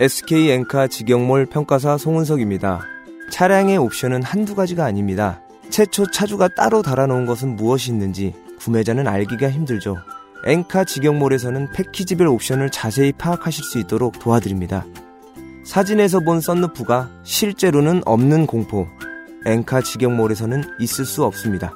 [0.00, 2.82] SK 엔카 직영몰 평가사 송은석입니다.
[3.30, 5.40] 차량의 옵션은 한두 가지가 아닙니다.
[5.70, 9.96] 최초 차주가 따로 달아놓은 것은 무엇이 있는지 구매자는 알기가 힘들죠.
[10.44, 14.84] 엔카 직영몰에서는 패키지별 옵션을 자세히 파악하실 수 있도록 도와드립니다.
[15.64, 18.88] 사진에서 본 썬루프가 실제로는 없는 공포.
[19.46, 21.72] 엔카 직영몰에서는 있을 수 없습니다.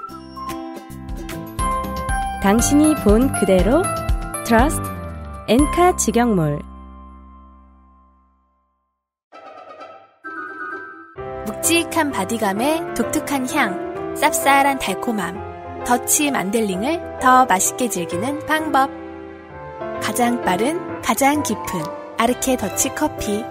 [2.42, 3.82] 당신이 본 그대로
[4.44, 4.82] Trust
[5.48, 6.60] 엔카 직영몰
[11.46, 15.45] 묵직한 바디감에 독특한 향, 쌉쌀한 달콤함,
[15.86, 18.90] 더치 만델링을 더 맛있게 즐기는 방법.
[20.02, 21.64] 가장 빠른, 가장 깊은
[22.18, 23.44] 아르케 더치 커피.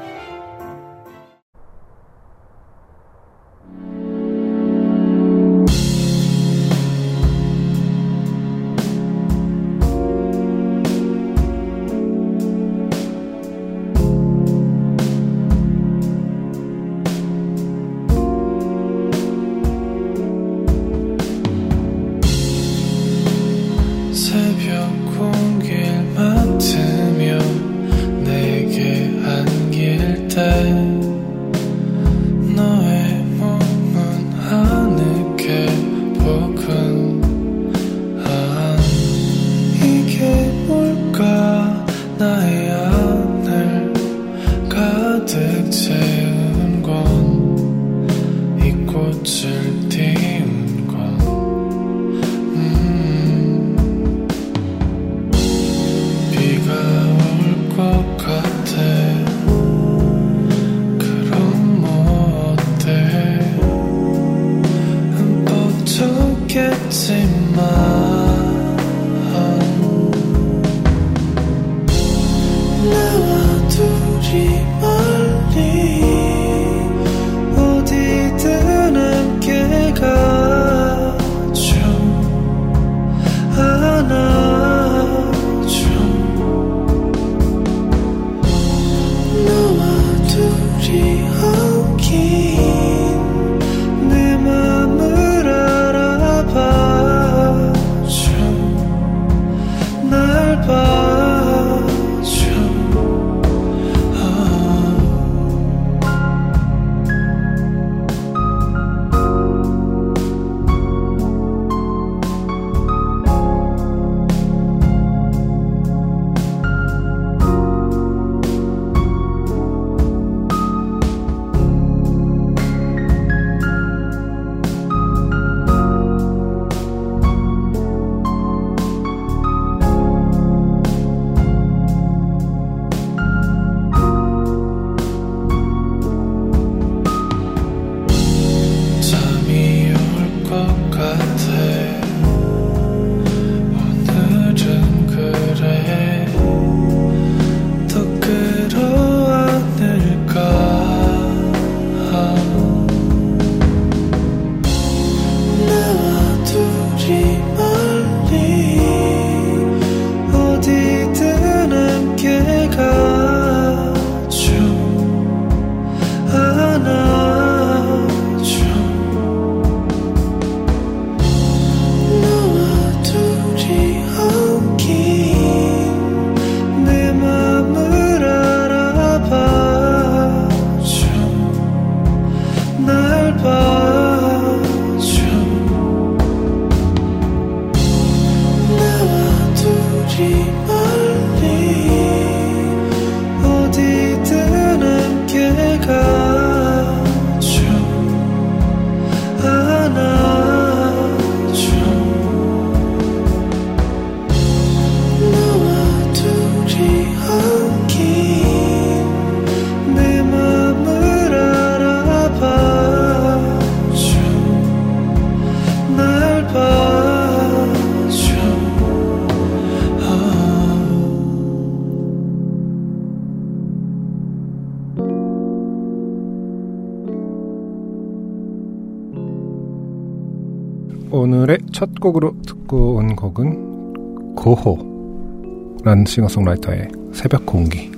[231.25, 237.91] 오늘의 첫 곡으로 듣고 온 곡은 고호라는 싱어송라이터의 새벽 공기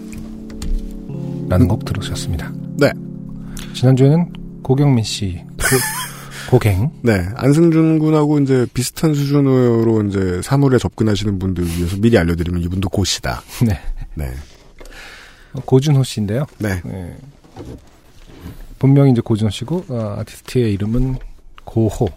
[1.50, 2.54] 라는 곡 들으셨습니다.
[2.78, 2.90] 네.
[3.74, 4.32] 지난주에는
[4.64, 5.44] 고경민 씨
[6.50, 7.28] 고, 갱 네.
[7.36, 13.42] 안승준 군하고 이제 비슷한 수준으로 이제 사물에 접근하시는 분들 위해서 미리 알려드리면 이분도 고시다.
[13.68, 13.78] 네.
[14.16, 14.32] 네.
[15.66, 16.46] 고준호 씨인데요.
[16.60, 16.82] 네.
[16.86, 17.18] 네.
[18.80, 21.18] 본명이 이제 고준호 씨고 어, 아티스트의 이름은
[21.66, 22.08] 고호.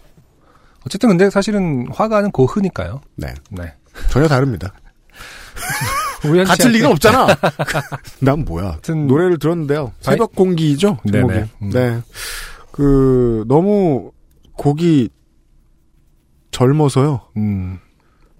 [0.85, 3.01] 어쨌든 근데 사실은 화가는 고흐니까요.
[3.15, 3.33] 네.
[3.51, 3.73] 네.
[4.09, 4.73] 전혀 다릅니다.
[6.47, 7.27] 같을 리가 없잖아.
[8.19, 8.71] 난 뭐야.
[8.71, 9.91] 하여튼- 노래를 들었는데요.
[10.01, 10.97] 새벽 공기죠?
[11.11, 11.33] 제목이.
[11.33, 11.49] 네네.
[11.63, 11.69] 음.
[11.71, 12.01] 네.
[12.71, 14.11] 그, 너무
[14.53, 15.09] 곡이
[16.51, 17.21] 젊어서요.
[17.37, 17.79] 음.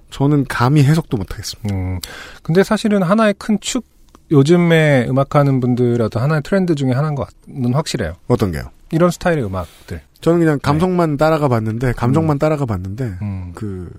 [0.09, 1.73] 저는 감히 해석도 못하겠습니다.
[1.73, 1.99] 음.
[2.43, 3.85] 근데 사실은 하나의 큰 축,
[4.29, 5.59] 요즘에 음악하는
[6.05, 8.13] 어떤 하나의 트렌드 중에 하나인 것은 확실해요.
[8.27, 8.63] 어떤 게요?
[8.91, 10.01] 이런 스타일의 음악들.
[10.21, 13.51] 저는 그냥 감성만 따라가 봤는데, 감정만 따라가 봤는데, 음.
[13.55, 13.89] 그,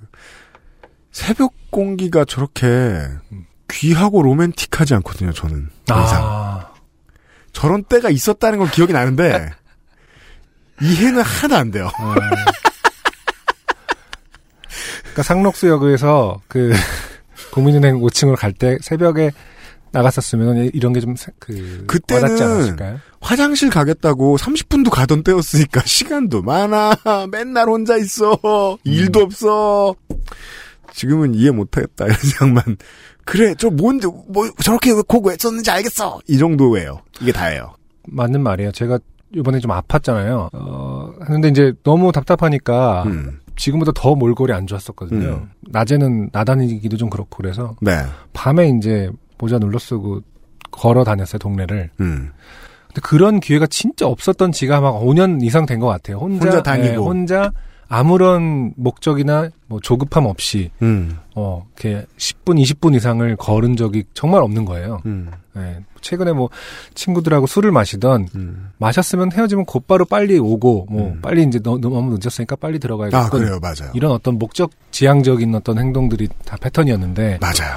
[1.11, 3.47] 새벽 공기가 저렇게 음.
[3.71, 5.69] 귀하고 로맨틱하지 않거든요, 저는.
[5.87, 6.23] 더 이상.
[6.23, 6.73] 아.
[7.53, 9.51] 저런 때가 있었다는 건 기억이 나는데,
[10.81, 11.91] 이해는 하나도 안 돼요.
[11.99, 12.15] 어.
[15.13, 16.73] 그러니까 상록수역에서 그
[17.53, 19.31] 국민은행 5층으로 갈때 새벽에
[19.93, 22.77] 나갔었으면 이런 게 좀 그 그때는?
[23.21, 26.97] 화장실 가겠다고 30분도 가던 때였으니까 시간도 많아.
[27.31, 28.79] 맨날 혼자 있어.
[28.85, 29.95] 일도 없어.
[30.93, 32.07] 지금은 이해 못하겠다.
[32.07, 32.77] 이런 생각만.
[33.25, 36.21] 그래, 저 뭔데, 뭐, 저렇게 곡왜 썼는지 알겠어.
[36.29, 37.01] 이 정도예요.
[37.21, 37.75] 이게 다예요.
[38.09, 38.73] 맞는 말이에요.
[38.73, 38.99] 제가
[39.35, 40.49] 이번에 좀 아팠잖아요.
[40.53, 43.39] 어, 하는데 이제 너무 답답하니까 음.
[43.57, 45.29] 지금보다 더 몰골이 안 좋았었거든요.
[45.29, 45.51] 음.
[45.71, 47.93] 낮에는 나다니기도 좀 그렇고 그래서 네.
[48.33, 49.09] 밤에 이제
[49.43, 50.21] 모자 눌러 쓰고
[50.71, 51.91] 걸어 다녔어요, 동네를.
[52.01, 52.31] 음.
[52.87, 56.19] 근데 그런 기회가 진짜 없었던 지가 막 5년 이상 된 것 같아요.
[56.19, 56.87] 혼자, 혼자 다니고.
[56.93, 57.53] 예, 혼자
[57.89, 61.19] 아무런 목적이나 뭐 조급함 없이 음.
[61.35, 65.03] 어, 이렇게 10분, 20분 이상을 걸은 적이 정말 없는 거예요.
[65.05, 65.31] 음.
[65.57, 66.49] 예, 최근에 뭐
[66.95, 68.71] 친구들하고 술을 마시던 음.
[68.79, 71.21] 마셨으면 헤어지면 곧바로 빨리 오고 뭐 음.
[71.21, 73.59] 빨리 이제 너, 너무 늦었으니까 빨리 들어가야겠고 아, 그래요.
[73.61, 73.91] 맞아요.
[73.95, 77.77] 이런 어떤 목적 지향적인 어떤 행동들이 다 패턴이었는데 맞아요.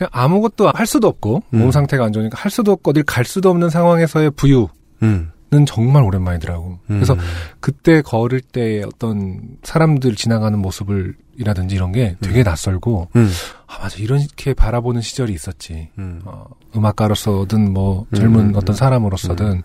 [0.00, 1.58] 그냥 아무것도 할 수도 없고 음.
[1.58, 4.68] 몸 상태가 안 좋으니까 할 수도 없고 어딜 갈 수도 없는 상황에서의 부유는
[5.02, 5.30] 음.
[5.66, 6.78] 정말 오랜만이더라고.
[6.86, 7.18] 그래서 음.
[7.60, 13.30] 그때 걸을 때 어떤 사람들 지나가는 모습을 이라든지 이런 게 되게 낯설고 음.
[13.66, 15.90] 아 맞아 이렇게 바라보는 시절이 있었지.
[15.98, 16.22] 음.
[16.24, 18.52] 어, 음악가로서든 뭐 젊은 음.
[18.56, 19.62] 어떤 사람으로서든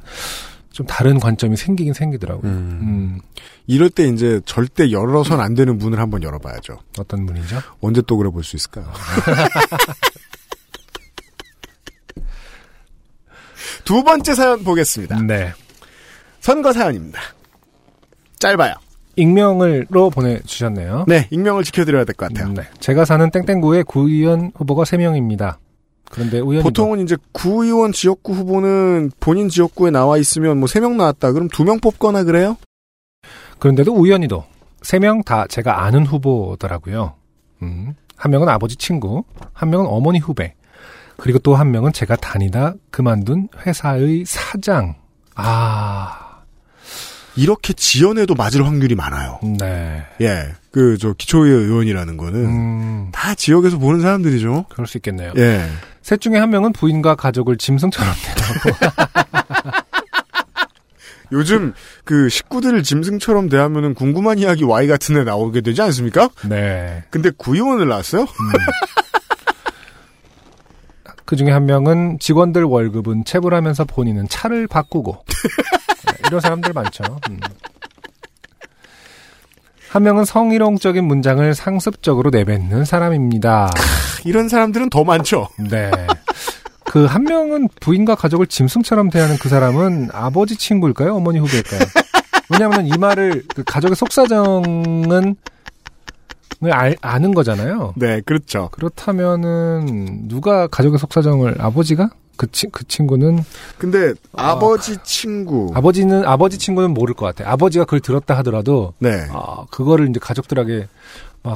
[0.76, 2.52] 좀 다른 관점이 생기긴 생기더라고요.
[2.52, 2.80] 음.
[2.82, 3.22] 음,
[3.66, 6.80] 이럴 때 이제 절대 열어선 안 되는 문을 한번 열어봐야죠.
[7.00, 7.62] 어떤 분이죠?
[7.80, 8.92] 언제 또 그래 볼 수 있을까요?
[13.86, 15.22] 두 번째 사연 보겠습니다.
[15.22, 15.54] 네.
[16.42, 17.20] 선거 사연입니다.
[18.40, 18.74] 짧아요.
[19.16, 21.06] 익명을로 보내주셨네요.
[21.08, 22.50] 네, 익명을 지켜드려야 될 것 같아요.
[22.50, 22.64] 음, 네.
[22.82, 25.56] 제가 사는 땡땡구의 구의원 후보가 3명입니다.
[26.16, 31.32] 그런데 보통은 이제 구의원 지역구 후보는 본인 지역구에 나와 있으면 뭐 세 명 나왔다.
[31.34, 32.58] 그럼 두 명 뽑거나 그래요?
[33.60, 34.44] 그런데도 우연히도
[34.82, 37.16] 3명 다 제가 아는 후보더라고요.
[37.64, 39.24] 음, 한 명은 아버지 친구,
[39.54, 40.54] 한 명은 어머니 후배,
[41.18, 44.96] 그리고 또 한 명은 제가 다니다 그만둔 회사의 사장.
[45.36, 46.44] 아,
[47.36, 49.40] 이렇게 지연해도 맞을 확률이 많아요.
[49.60, 50.04] 네.
[50.22, 50.46] 예.
[50.72, 54.66] 그, 저, 기초의 의원이라는 거는 음, 다 지역에서 보는 사람들이죠.
[54.70, 55.34] 그럴 수 있겠네요.
[55.38, 55.66] 예.
[56.06, 58.70] 셋 중에 한 명은 부인과 가족을 짐승처럼 대하고
[61.32, 66.30] 요즘 그 식구들을 짐승처럼 대하면은 궁금한 이야기 Y 같은 애 나오게 되지 않습니까?
[66.48, 67.04] 네.
[67.10, 68.28] 근데 구의원을 낳았어요?
[71.26, 77.04] 그 중에 한 명은 직원들 월급은 체불하면서 본인은 차를 바꾸고 네, 이런 사람들 많죠.
[77.32, 77.40] 음.
[79.90, 83.70] 한 명은 성희롱적인 문장을 상습적으로 내뱉는 사람입니다.
[84.26, 85.48] 이런 사람들은 더 많죠.
[85.70, 85.90] 네.
[86.86, 91.16] 그 한 명은 부인과 가족을 짐승처럼 대하는 그 사람은 아버지 친구일까요?
[91.16, 91.82] 어머니 후배일까요?
[92.50, 95.36] 왜냐하면 이 말을 그 가족의 속사정은
[96.72, 97.94] 알, 아는 거잖아요.
[97.98, 98.70] 네, 그렇죠.
[98.72, 103.44] 그렇다면은 누가 가족의 속사정을 아버지가 그, 친, 그 친구는
[103.78, 105.72] 근데 아버지 친구.
[105.74, 107.50] 아버지는 아버지 친구는 모를 것 같아.
[107.52, 109.26] 아버지가 그걸 들었다 하더라도 네.
[109.32, 110.88] 아, 그거를 이제 가족들에게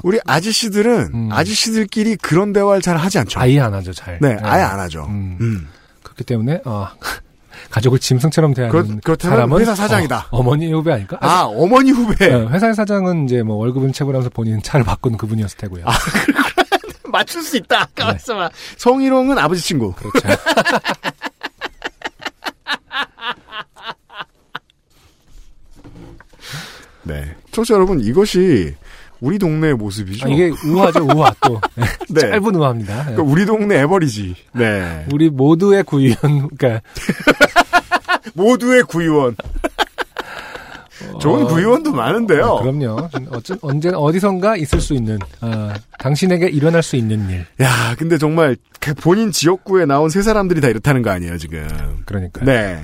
[0.04, 1.30] 우리 아저씨들은 음.
[1.32, 3.40] 아저씨들끼리 그런 대화를 잘 하지 않죠.
[3.40, 4.20] 아예 안 하죠, 잘.
[4.22, 5.06] 네, 아예 안 하죠.
[5.10, 5.38] 음.
[5.42, 5.68] 음.
[6.04, 6.94] 그렇기 때문에 아,
[7.72, 10.28] 가족을 짐승처럼 대하는 그렇- 사람은 회사 사장이다.
[10.30, 11.18] 어, 머니 후배 아닐까?
[11.22, 12.30] 아, 어머니 후배.
[12.30, 15.84] 네, 회사의 사장은 이제 뭐 월급은 체불하면서 본인 차를 바꾼 그분이었을 테고요.
[15.86, 15.92] 아,
[17.20, 17.76] 맞출 수 있다.
[17.78, 17.82] 네.
[17.82, 19.94] 아까 말씀한 성희롱은 아버지 친구.
[19.94, 20.20] 그렇죠.
[27.04, 27.36] 네.
[27.52, 28.74] 청취자 여러분, 이것이
[29.20, 30.28] 우리 동네의 모습이죠.
[30.28, 31.60] 아, 이게 우화죠, 우화 또.
[32.08, 32.22] 네.
[32.32, 33.02] 짧은 우화입니다.
[33.02, 34.36] 그러니까 우리 동네 에버리지.
[34.54, 35.06] 네.
[35.12, 36.82] 우리 모두의 구의원, 그러니까
[38.34, 39.36] 모두의 구의원.
[41.20, 42.46] 좋은 어, 구의원도 많은데요.
[42.46, 43.10] 아, 그럼요.
[43.32, 47.46] 어쩐 언제나 어디선가 있을 수 있는 아, 당신에게 일어날 수 있는 일.
[47.62, 51.68] 야, 근데 정말 그 본인 지역구에 나온 세 사람들이 다 이렇다는 거 아니에요, 지금.
[52.06, 52.44] 그러니까.
[52.46, 52.82] 네.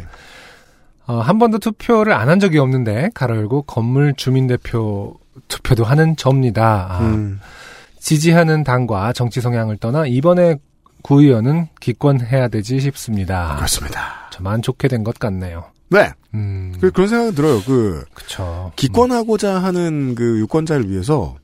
[1.08, 5.16] 어, 한 번도 투표를 안 한 적이 없는데 가로 열고 건물 주민대표
[5.48, 6.88] 투표도 하는 접니다.
[6.90, 7.40] 아, 음.
[8.00, 10.58] 지지하는 당과 정치 성향을 떠나 이번에
[11.04, 13.56] 구의원은 기권해야 되지 싶습니다.
[13.58, 14.28] 그렇습니다.
[14.32, 15.66] 저만 좋게 된 것 같네요.
[15.90, 16.12] 네.
[16.34, 17.62] 음, 그, 그런 생각이 들어요.
[17.66, 18.72] 그, 그쵸.
[18.76, 21.36] 기권하고자 하는 그 유권자를 위해서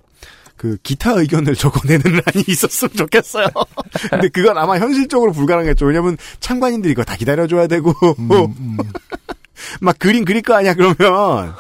[0.58, 3.47] 그 기타 의견을 적어내는 란이 있었으면 좋겠어요.
[4.12, 5.86] 근데 그건 아마 현실적으로 불가능했죠.
[5.86, 8.77] 왜냐면 참관인들이 이거 다 기다려줘야 되고 음, 음.
[9.82, 11.54] 막 그림 그릴 거 아니야 그러면.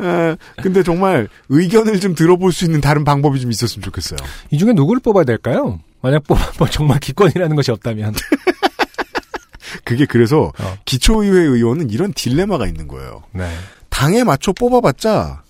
[0.00, 4.18] 에, 근데 정말 의견을 좀 들어볼 수 있는 다른 방법이 좀 있었으면 좋겠어요.
[4.50, 5.80] 이 중에 누구를 뽑아야 될까요?
[6.00, 8.14] 만약 뽑아 뭐 정말 기권이라는 것이 없다면.
[9.84, 10.76] 그게 그래서 어.
[10.84, 13.22] 기초의회 의원은 이런 딜레마가 있는 거예요.
[13.32, 13.48] 네.
[13.88, 15.42] 당에 맞춰 뽑아봤자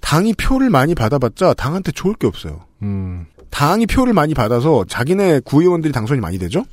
[0.00, 2.60] 당이 표를 많이 받아봤자 당한테 좋을 게 없어요.
[2.82, 6.64] 음, 당이 표를 많이 받아서 자기네 구의원들이 당선이 많이 되죠?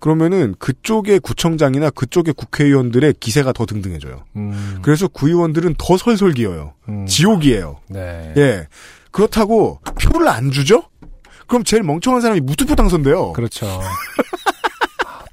[0.00, 4.24] 그러면은 그쪽의 구청장이나 그쪽의 국회의원들의 기세가 더 등등해져요.
[4.36, 6.74] 음, 그래서 구의원들은 더 설설 기어요.
[6.88, 7.06] 음.
[7.06, 7.80] 지옥이에요.
[7.88, 8.32] 네.
[8.36, 8.68] 예.
[9.10, 10.84] 그렇다고 표를 안 주죠?
[11.46, 13.32] 그럼 제일 멍청한 사람이 무투표 당선돼요.
[13.32, 13.66] 그렇죠.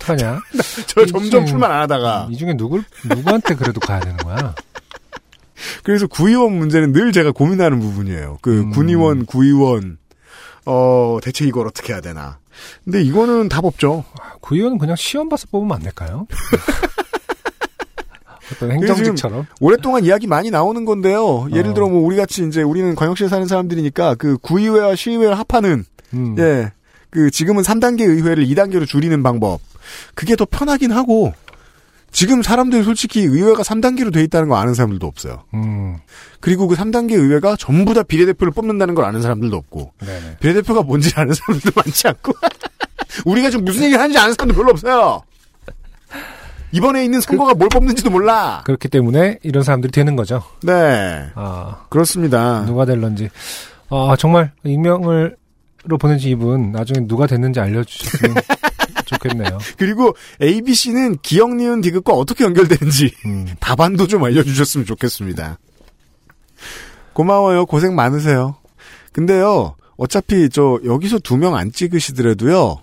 [0.07, 0.39] 아, 어떡하냐?
[0.87, 2.27] 저이 점점 중에- 출만 안 하다가.
[2.31, 4.53] 이 중에 누굴, 누구한테 그래도 가야 되는 거야?
[5.83, 8.37] 그래서 구의원 문제는 늘 제가 고민하는 부분이에요.
[8.41, 8.69] 그 음.
[8.71, 9.97] 군의원, 구의원,
[10.65, 12.37] 어, 대체 이걸 어떻게 해야 되나.
[12.83, 14.03] 근데 이거는 답 없죠.
[14.41, 16.27] 구의원은 그냥 시험 봐서 뽑으면 안 될까요?
[18.53, 19.47] 어떤 행정직처럼.
[19.61, 21.47] 오랫동안 이야기 많이 나오는 건데요.
[21.51, 21.73] 예를 어.
[21.73, 26.35] 들어 뭐 우리 같이 이제 우리는 광역시에 사는 사람들이니까 그 구의회와 시의회를 합하는 음.
[26.37, 26.71] 예.
[27.13, 29.61] 그 지금은 3단계 의회를 2단계로 줄이는 방법.
[30.15, 31.31] 그게 더 편하긴 하고
[32.11, 35.43] 지금 사람들이 솔직히 의회가 3단계로 돼 있다는 거 아는 사람들도 없어요.
[35.53, 35.97] 음.
[36.39, 40.37] 그리고 그 3단계 의회가 전부 다 비례대표를 뽑는다는 걸 아는 사람들도 없고 네네.
[40.39, 42.33] 비례대표가 뭔지 아는 사람들도 많지 않고
[43.25, 45.21] 우리가 지금 무슨 얘기를 하는지 아는 사람도 별로 없어요.
[46.71, 48.63] 이번에 있는 선거가 뭘 뽑는지도 몰라.
[48.65, 50.41] 그렇기 때문에 이런 사람들이 되는 거죠.
[50.63, 51.29] 네.
[51.35, 52.65] 아, 그렇습니다.
[52.65, 53.29] 누가 될런지.
[53.89, 55.37] 아, 정말 익명을,
[55.85, 58.35] 로 보내준 이분 나중에 누가 됐는지 알려주셨으면
[59.05, 59.57] 좋겠네요.
[59.77, 63.47] 그리고 ABC는 기억 니은 디귿과 어떻게 연결되는지 음.
[63.59, 65.57] 답안도 좀 알려주셨으면 좋겠습니다.
[67.13, 67.65] 고마워요.
[67.65, 68.55] 고생 많으세요.
[69.11, 72.79] 근데요, 어차피 저 여기서 두 명 안 찍으시더라도요,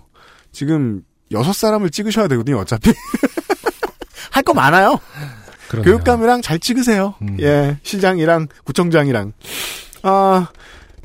[0.51, 2.57] 지금 여섯 사람을 찍으셔야 되거든요.
[2.59, 2.93] 어차피
[4.31, 4.99] 할 거 많아요.
[5.69, 5.91] 그러네요.
[5.93, 7.15] 교육감이랑 잘 찍으세요.
[7.21, 7.37] 음.
[7.41, 9.33] 예, 시장이랑 구청장이랑.
[10.03, 10.47] 아,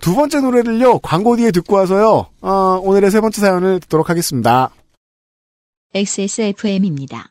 [0.01, 4.71] 두 번째 노래를요, 광고 뒤에 듣고 와서요, 아, 오늘의 세 번째 사연을 듣도록 하겠습니다.
[5.95, 7.31] XSFM입니다.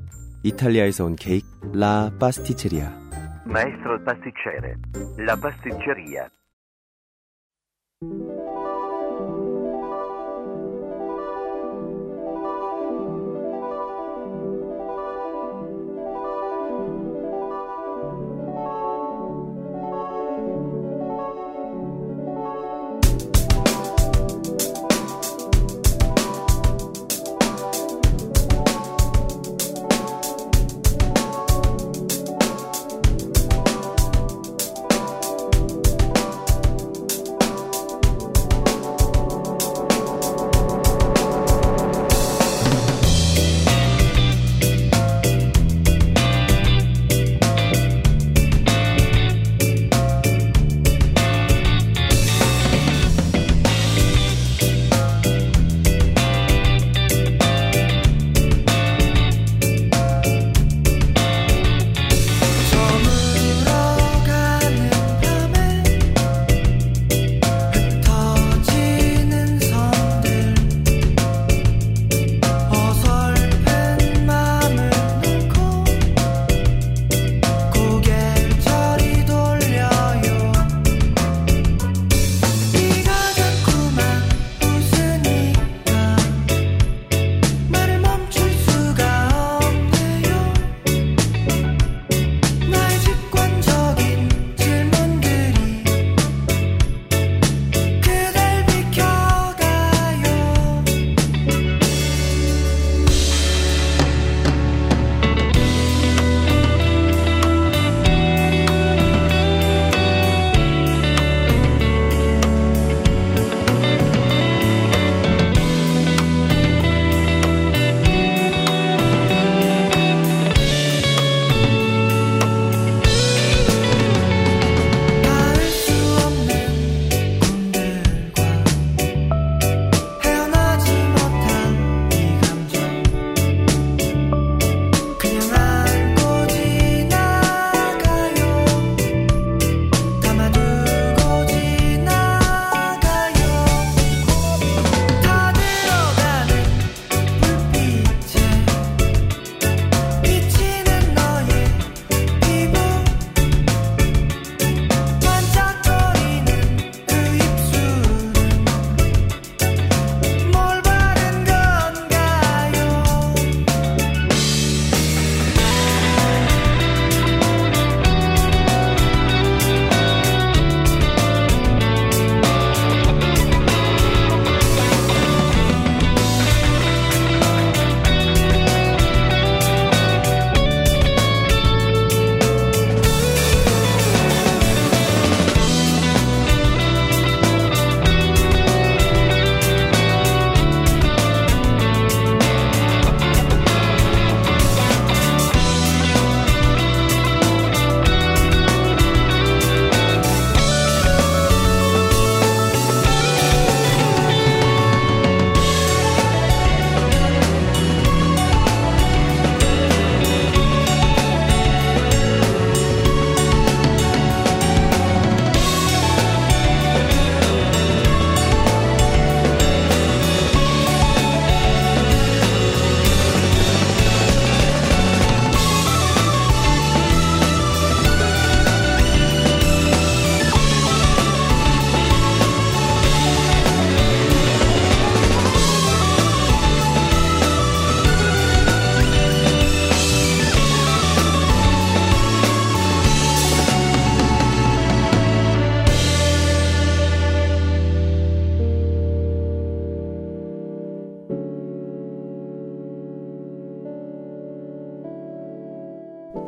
[0.43, 2.91] 이탈리아에서 온 케이크 라 파스티체리아.
[3.45, 4.75] Maestro pasticcere.
[5.19, 6.29] La pasticceria.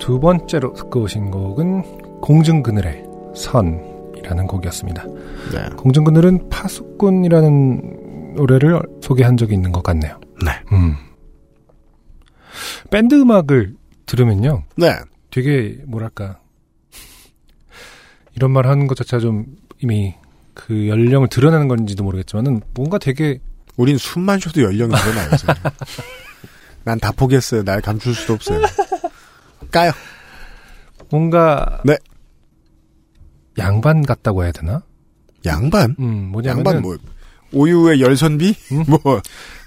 [0.03, 3.05] 두 번째로 듣고 오신 곡은 공중그늘의
[3.37, 5.05] 선이라는 곡이었습니다.
[5.53, 5.69] 네.
[5.77, 10.19] 공중그늘은 파수꾼이라는 노래를 소개한 적이 있는 것 같네요.
[10.43, 10.51] 네.
[10.73, 10.97] 음.
[12.91, 13.75] 밴드 음악을
[14.05, 14.65] 들으면요.
[14.75, 14.93] 네.
[15.31, 16.37] 되게 뭐랄까
[18.35, 19.45] 이런 말 하는 것 자체가 좀
[19.79, 20.15] 이미
[20.53, 23.39] 그 연령을 드러내는 건지도 모르겠지만은 뭔가 되게
[23.77, 25.29] 우린 숨만 쉬어도 연령이 드러나요.
[26.83, 27.63] 난 다 포기했어요.
[27.63, 28.59] 날 감출 수도 없어요.
[29.73, 29.91] 까요.
[31.09, 31.97] 뭔가 네.
[33.57, 34.83] 양반 같다고 해야 되나?
[35.45, 35.95] 양반?
[35.99, 36.97] 음, 뭐냐면은 양반 뭐
[37.51, 38.55] 오유의 열선비?
[38.71, 38.83] 음?
[38.87, 38.99] 뭐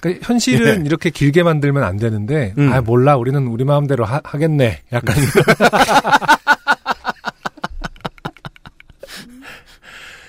[0.01, 0.85] 그러니까 현실은 네.
[0.87, 2.73] 이렇게 길게 만들면 안 되는데 음.
[2.73, 5.17] 아 몰라 우리는 우리 마음대로 하, 겠네 약간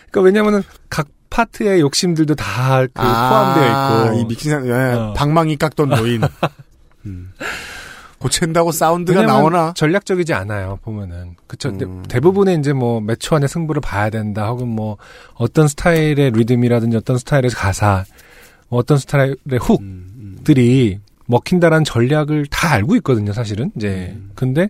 [0.09, 5.13] 그러니까 왜냐면은 각 파트의 욕심들도 다그 포함되어 있고 이 믹싱 예, 어.
[5.15, 6.21] 방망이 깎던 노인.
[7.05, 7.31] 음.
[8.19, 9.73] 고친다고 사운드가 나오나?
[9.75, 12.03] 전략적이지 않아요 보면은 그쵸 음.
[12.09, 14.97] 대부분의 이제 뭐 몇 초 안에 승부를 봐야 된다 혹은 뭐
[15.35, 18.05] 어떤 스타일의 리듬이라든지 어떤 스타일의 가사
[18.69, 19.35] 뭐 어떤 스타일의
[20.35, 24.69] 훅들이 먹힌다라는 전략을 다 알고 있거든요 사실은 이제 근데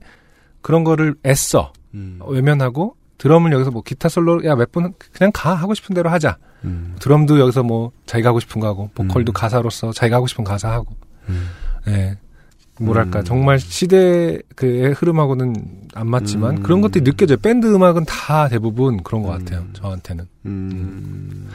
[0.61, 2.19] 그런 거를 애써 음.
[2.25, 6.37] 외면하고 드럼을 여기서 뭐 기타 솔로 야 몇 분 그냥 가 하고 싶은 대로 하자
[6.65, 6.95] 음.
[6.99, 10.95] 드럼도 여기서 뭐 자기가 하고 싶은 거 하고 보컬도 가사로서 자기가 하고 싶은 가사 하고
[11.29, 11.47] 음.
[11.87, 12.17] 예
[12.79, 13.25] 뭐랄까 음.
[13.25, 15.55] 정말 시대 그의 흐름하고는
[15.93, 16.63] 안 맞지만 음.
[16.63, 21.49] 그런 것들이 느껴져요 밴드 음악은 다 대부분 그런 것 같아요 저한테는 음.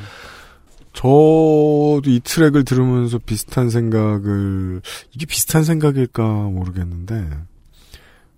[0.92, 4.82] 저도 이 트랙을 들으면서 비슷한 생각을
[5.14, 7.28] 이게 비슷한 생각일까 모르겠는데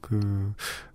[0.01, 0.53] 그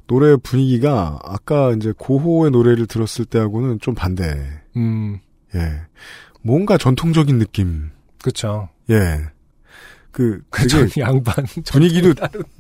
[0.07, 4.61] 노래 분위기가 아까 이제 고호의 노래를 들었을 때하고는 좀 반대.
[4.75, 5.19] 음
[5.53, 5.81] 예.
[6.41, 7.91] 뭔가 전통적인 느낌.
[8.23, 9.19] 그쵸 예.
[10.12, 12.14] 그 그쵸 되게 양반 분위기도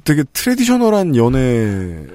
[0.03, 2.05] 되게 트레디셔널한 연애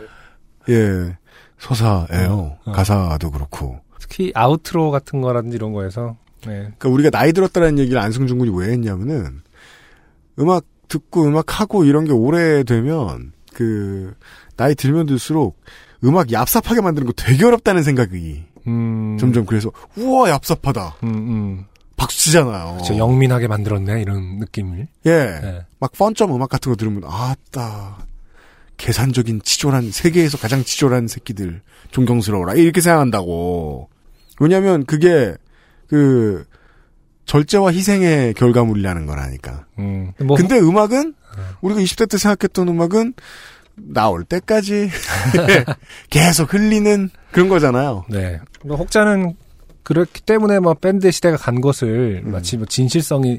[0.69, 1.17] 예
[1.59, 2.59] 서사예요.
[2.65, 2.73] 어.
[2.73, 3.81] 가사도 그렇고.
[3.99, 6.17] 특히 아우트로 같은 거라든지 이런 거에서
[6.47, 6.59] 네.
[6.59, 9.43] 그러니까 우리가 나이 들었다는 얘기를 안승준 군이 왜 했냐면은
[10.39, 14.15] 음악 듣고 음악 하고 이런 게 오래되면 그
[14.57, 15.59] 나이 들면 들수록
[16.05, 21.65] 음악 얍삽하게 만드는 거 되게 어렵다는 생각이 음, 점점 그래서 우와 얍삽하다 음, 음.
[22.05, 22.79] 박수 치잖아요.
[22.79, 25.61] 그쵸 영민하게 만들었네 이런 느낌을 예, 네.
[25.81, 27.99] 막 펀점 음악 같은 거 들으면 아따
[28.77, 33.89] 계산적인 치졸한 세계에서 가장 치졸한 새끼들 존경스러워라 이렇게 생각한다고.
[34.41, 35.35] 왜냐하면 그게
[35.87, 36.45] 그
[37.25, 39.67] 절제와 희생의 결과물이라는 거라니까.
[39.79, 40.13] 음.
[40.21, 41.15] 뭐 근데 음악은
[41.63, 43.15] 우리가 20대 때 생각했던 음악은
[43.77, 44.91] 나올 때까지
[46.11, 48.05] 계속 흘리는 그런 거잖아요.
[48.11, 48.41] 네.
[48.65, 49.35] 뭐 혹자는
[49.85, 52.33] 그렇기 때문에 뭐 밴드 시대가 간 것을 음.
[52.33, 53.39] 마치 뭐 진실성이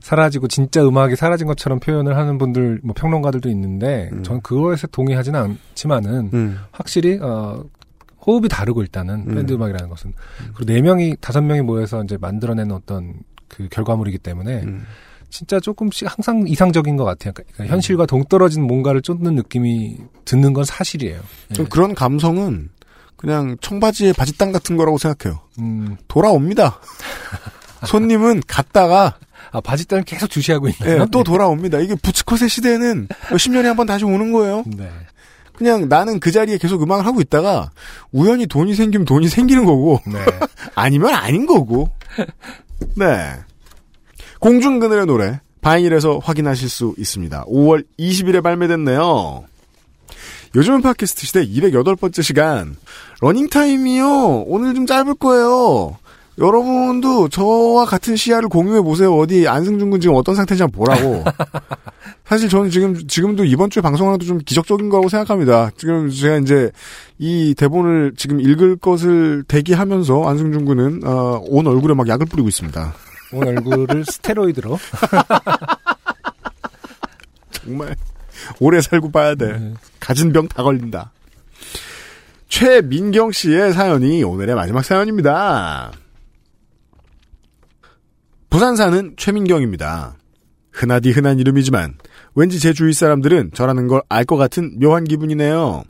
[0.00, 4.22] 사라지고 진짜 음악이 사라진 것처럼 표현을 하는 분들 뭐 평론가들도 있는데 음.
[4.24, 7.64] 저는 그거에서 동의하지는 않지만은 확실히 어
[8.26, 9.34] 호흡이 다르고 일단은 음.
[9.34, 10.14] 밴드 음악이라는 것은
[10.54, 13.14] 그리고 네 명이 다섯 명이 모여서 이제 만들어내는 어떤
[13.48, 14.84] 그 결과물이기 때문에 음.
[15.28, 17.32] 진짜 조금씩 항상 이상적인 것 같아요.
[17.32, 21.20] 그러니까 현실과 동떨어진 뭔가를 쫓는 느낌이 드는 건 사실이에요.
[21.54, 22.68] 좀 그런 감성은
[23.22, 25.40] 그냥 청바지에 바지땅 같은 거라고 생각해요.
[25.60, 25.96] 음.
[26.08, 26.80] 돌아옵니다.
[27.86, 29.14] 손님은 갔다가
[29.52, 31.06] 아 바지땅을 계속 주시하고 예, 있나요?
[31.06, 31.78] 또 돌아옵니다.
[31.78, 34.64] 이게 부츠컷의 시대는 몇십 년에 한 번 다시 오는 거예요.
[34.66, 34.90] 네.
[35.54, 37.70] 그냥 나는 그 자리에 계속 음악을 하고 있다가
[38.10, 40.18] 우연히 돈이 생기면 돈이 생기는 거고 네.
[40.74, 41.90] 아니면 아닌 거고.
[42.96, 43.34] 네.
[44.40, 47.44] 공중 그늘의 노래 바인일에서 확인하실 수 있습니다.
[47.44, 49.44] 5월 20일에 발매됐네요.
[50.54, 52.76] 요즘은 팟캐스트 시대 208번째 시간
[53.20, 54.44] 러닝타임이요.
[54.46, 55.96] 오늘 좀 짧을 거예요.
[56.38, 59.14] 여러분도 저와 같은 시야를 공유해 보세요.
[59.14, 61.24] 어디 안승준 군 지금 어떤 상태인지 한번 보라고.
[62.24, 65.70] 사실 저는 지금 지금도 이번 주에 방송하는 것도 좀 기적적인 거라고 생각합니다.
[65.76, 66.70] 지금 제가 이제
[67.18, 72.94] 이 대본을 지금 읽을 것을 대기하면서 안승준 군은 어, 온 얼굴에 막 약을 뿌리고 있습니다.
[73.34, 74.78] 온 얼굴을 스테로이드로
[77.52, 77.94] 정말
[78.60, 79.74] 오래 살고 봐야 돼.
[80.00, 81.12] 가진 병 다 걸린다.
[82.48, 85.92] 최민경 씨의 사연이 오늘의 마지막 사연입니다.
[88.50, 90.16] 부산 사는 최민경입니다.
[90.70, 91.94] 흔하디 흔한 이름이지만
[92.34, 95.84] 왠지 제 주위 사람들은 저라는 걸 알 것 같은 묘한 기분이네요.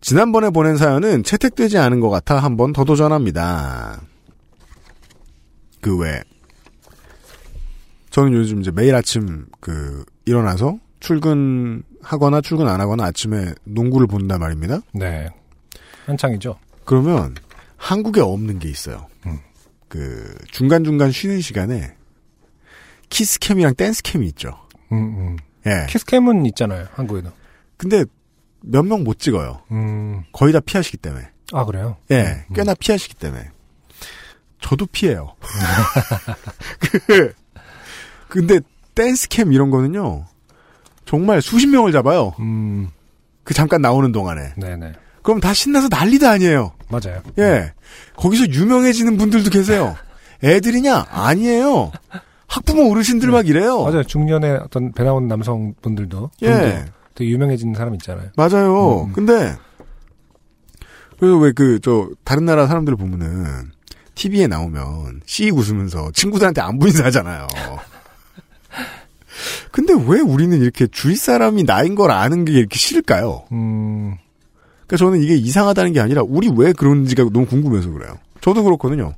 [0.00, 4.00] 지난번에 보낸 사연은 채택되지 않은 것 같아 한 번 더 도전합니다.
[5.80, 6.22] 그 외,
[8.10, 14.80] 저는 요즘 이제 매일 아침 그 일어나서 출근하거나 출근 안 하거나 아침에 농구를 본단 말입니다.
[14.94, 15.28] 네
[16.06, 16.56] 한창이죠.
[16.84, 17.34] 그러면
[17.76, 19.06] 한국에 없는 게 있어요.
[19.26, 19.38] 음.
[19.88, 21.94] 그 중간중간 쉬는 시간에
[23.10, 24.56] 키스캠이랑 댄스캠이 있죠.
[24.92, 25.36] 음, 음.
[25.66, 25.86] 예.
[25.88, 27.30] 키스캠은 있잖아요 한국에도.
[27.76, 28.04] 근데
[28.60, 29.60] 몇 명 못 찍어요.
[29.72, 30.22] 음.
[30.32, 31.28] 거의 다 피하시기 때문에.
[31.52, 31.96] 아, 그래요?
[32.12, 32.54] 예, 음.
[32.54, 33.50] 꽤나 피하시기 때문에.
[34.60, 35.34] 저도 피해요.
[37.06, 37.32] 그,
[38.28, 38.60] 근데
[38.94, 40.26] 댄스캠 이런 거는요,
[41.12, 42.32] 정말 수십 명을 잡아요.
[42.40, 42.88] 음.
[43.44, 44.54] 그 잠깐 나오는 동안에.
[44.56, 44.92] 네네.
[45.22, 46.72] 그럼 다 신나서 난리도 아니에요.
[46.88, 47.20] 맞아요.
[47.38, 47.74] 예.
[48.16, 49.94] 거기서 유명해지는 분들도 계세요.
[50.42, 51.04] 애들이냐?
[51.10, 51.92] 아니에요.
[52.46, 53.82] 학부모 어르신들 막 이래요.
[53.82, 54.04] 맞아요.
[54.04, 56.30] 중년의 어떤 배 나온 남성분들도.
[56.44, 56.86] 예.
[57.14, 58.30] 되게 유명해지는 사람 있잖아요.
[58.34, 59.02] 맞아요.
[59.02, 59.12] 음.
[59.12, 59.54] 근데
[61.18, 63.70] 그래서 왜 그 저 다른 나라 사람들 보면은
[64.14, 67.48] TV에 나오면 씩 웃으면서 친구들한테 안부 인사하잖아요.
[69.70, 73.44] 근데 왜 우리는 이렇게 주위 사람이 나인 걸 아는 게 이렇게 싫을까요?
[73.52, 74.16] 음.
[74.86, 78.18] 그러니까 저는 이게 이상하다는 게 아니라 우리 왜 그런지가 너무 궁금해서 그래요.
[78.40, 79.14] 저도 그렇거든요.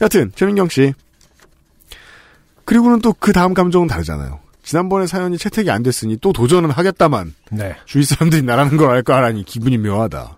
[0.00, 0.92] 여튼 최민경 씨.
[2.64, 4.40] 그리고는 또 그 다음 감정은 다르잖아요.
[4.62, 7.76] 지난번에 사연이 채택이 안 됐으니 또 도전은 하겠다만 네.
[7.84, 10.36] 주위 사람들이 나라는 걸 알까 하라니 기분이 묘하다.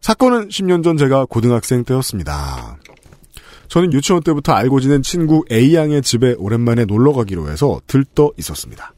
[0.00, 2.76] 사건은 10년 전 제가 고등학생 때였습니다.
[3.68, 8.94] 저는 유치원 때부터 알고 지낸 친구 A양의 집에 오랜만에 놀러 가기로 해서 들떠 있었습니다.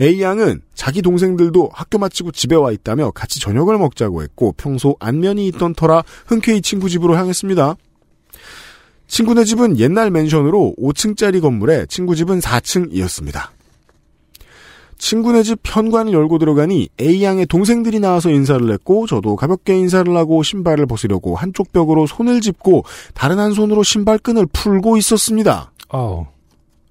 [0.00, 5.74] A양은 자기 동생들도 학교 마치고 집에 와 있다며 같이 저녁을 먹자고 했고 평소 안면이 있던
[5.74, 7.76] 터라 흔쾌히 친구 집으로 향했습니다.
[9.06, 13.53] 친구네 집은 옛날 맨션으로 5층짜리 건물에 친구 집은 4층이었습니다.
[14.98, 20.86] 친구네 집 현관을 열고 들어가니 A양의 동생들이 나와서 인사를 했고 저도 가볍게 인사를 하고 신발을
[20.86, 22.84] 벗으려고 한쪽 벽으로 손을 짚고
[23.14, 25.72] 다른 한 손으로 신발끈을 풀고 있었습니다.
[25.88, 26.26] 아우.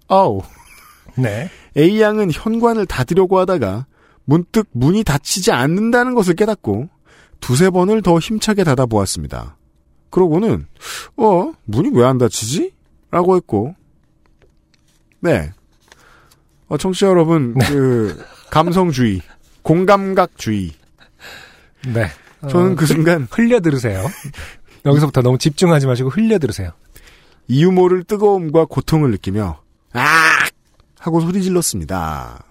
[0.08, 0.42] 아우.
[1.16, 1.50] 네.
[1.78, 3.86] A양은 현관을 닫으려고 하다가
[4.26, 6.88] 문득 문이 닫히지 않는다는 것을 깨닫고
[7.40, 9.58] 두세 번을 더 힘차게 닫아보았습니다.
[10.10, 10.68] 그러고는
[11.18, 11.52] 어?
[11.66, 12.72] 문이 왜 안 닫히지?
[13.12, 13.76] 라고 했고
[15.20, 15.52] 네.
[16.74, 18.20] 어, 청취자 여러분 그
[18.50, 19.22] 감성주의,
[19.62, 20.72] 공감각주의
[21.94, 22.08] 네.
[22.50, 24.04] 저는 어, 그 순간 흘려 들으세요.
[24.84, 26.72] 여기서부터 너무 집중하지 마시고 흘려 들으세요.
[27.48, 29.62] 이 유 모를 뜨거움과 고통을 느끼며
[29.94, 30.30] 아
[30.98, 32.44] 하고 소리 질렀습니다.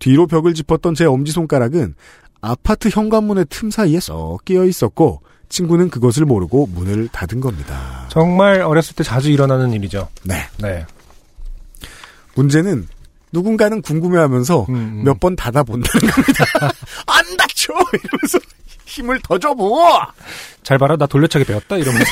[0.00, 1.94] 뒤로 벽을 짚었던 제 엄지손가락은
[2.40, 8.06] 아파트 현관문의 틈 사이에 쏙 끼어 있었고 친구는 그것을 모르고 문을 닫은 겁니다.
[8.08, 10.08] 정말 어렸을 때 자주 일어나는 일이죠.
[10.24, 10.42] 네.
[10.58, 10.84] 네.
[12.34, 12.88] 문제는
[13.32, 16.44] 누군가는 궁금해하면서 음, 몇번 닫아본다는 겁니다.
[17.06, 17.72] 안 닫혀!
[17.72, 18.38] 이러면서
[18.86, 19.78] 힘을 더 줘보!
[20.64, 21.76] 잘 봐라, 나 돌려차기 배웠다?
[21.76, 22.04] 이러면서.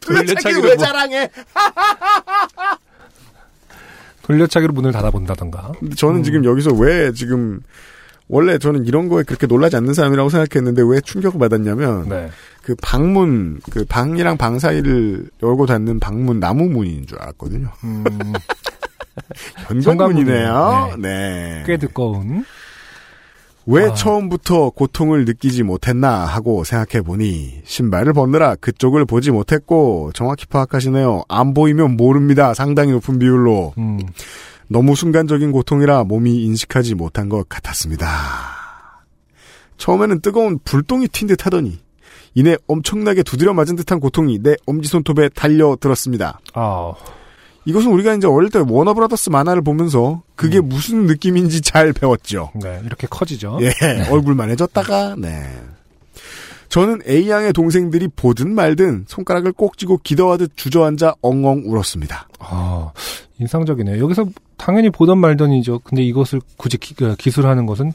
[0.00, 1.28] 돌려차기 왜 뭐- 자랑해?
[4.22, 5.72] 돌려차기로 문을 닫아본다던가.
[5.96, 7.60] 저는 지금 여기서 왜 지금
[8.28, 12.30] 원래 저는 이런 거에 그렇게 놀라지 않는 사람이라고 생각했는데 왜 충격을 받았냐면 네.
[12.62, 17.68] 그 방문 그 방이랑 방 사이를 열고 닫는 방문 나무 문인 줄 알았거든요.
[17.84, 18.04] 음,
[19.68, 20.46] 현관문이네요.
[20.46, 20.96] 현관문이네요.
[20.98, 21.64] 네.
[21.66, 22.44] 꽤 두꺼운.
[23.70, 23.92] 왜 아.
[23.94, 31.24] 처음부터 고통을 느끼지 못했나 하고 생각해 보니 신발을 벗느라 그쪽을 보지 못했고 정확히 파악하시네요.
[31.28, 32.54] 안 보이면 모릅니다.
[32.54, 33.74] 상당히 높은 비율로.
[33.76, 34.00] 음,
[34.68, 38.06] 너무 순간적인 고통이라 몸이 인식하지 못한 것 같았습니다.
[39.78, 41.78] 처음에는 뜨거운 불똥이 튄 듯 하더니
[42.34, 46.40] 이내 엄청나게 두드려 맞은 듯한 고통이 내 엄지손톱에 달려들었습니다.
[46.54, 46.92] 아,
[47.64, 52.52] 이것은 우리가 이제 어릴 때 워너브라더스 만화를 보면서 그게 무슨 느낌인지 잘 배웠죠.
[52.62, 52.80] 네.
[52.84, 53.58] 이렇게 커지죠.
[53.62, 53.72] 예,
[54.10, 55.42] 얼굴만 해졌다가, 네.
[56.68, 62.28] 저는 A양의 동생들이 보든 말든 손가락을 꼭 쥐고 기도하듯 주저앉아 엉엉 울었습니다.
[62.40, 62.92] 아,
[63.40, 64.02] 인상적이네요.
[64.02, 64.26] 여기서
[64.56, 65.80] 당연히 보던 말던이죠.
[65.80, 67.92] 근데 이것을 굳이 기, 그 기술하는 것은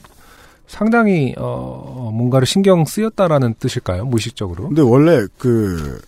[0.68, 4.06] 상당히 어 뭔가를 신경 쓰였다라는 뜻일까요?
[4.06, 4.70] 무의식적으로.
[4.70, 6.02] 근데 원래 그,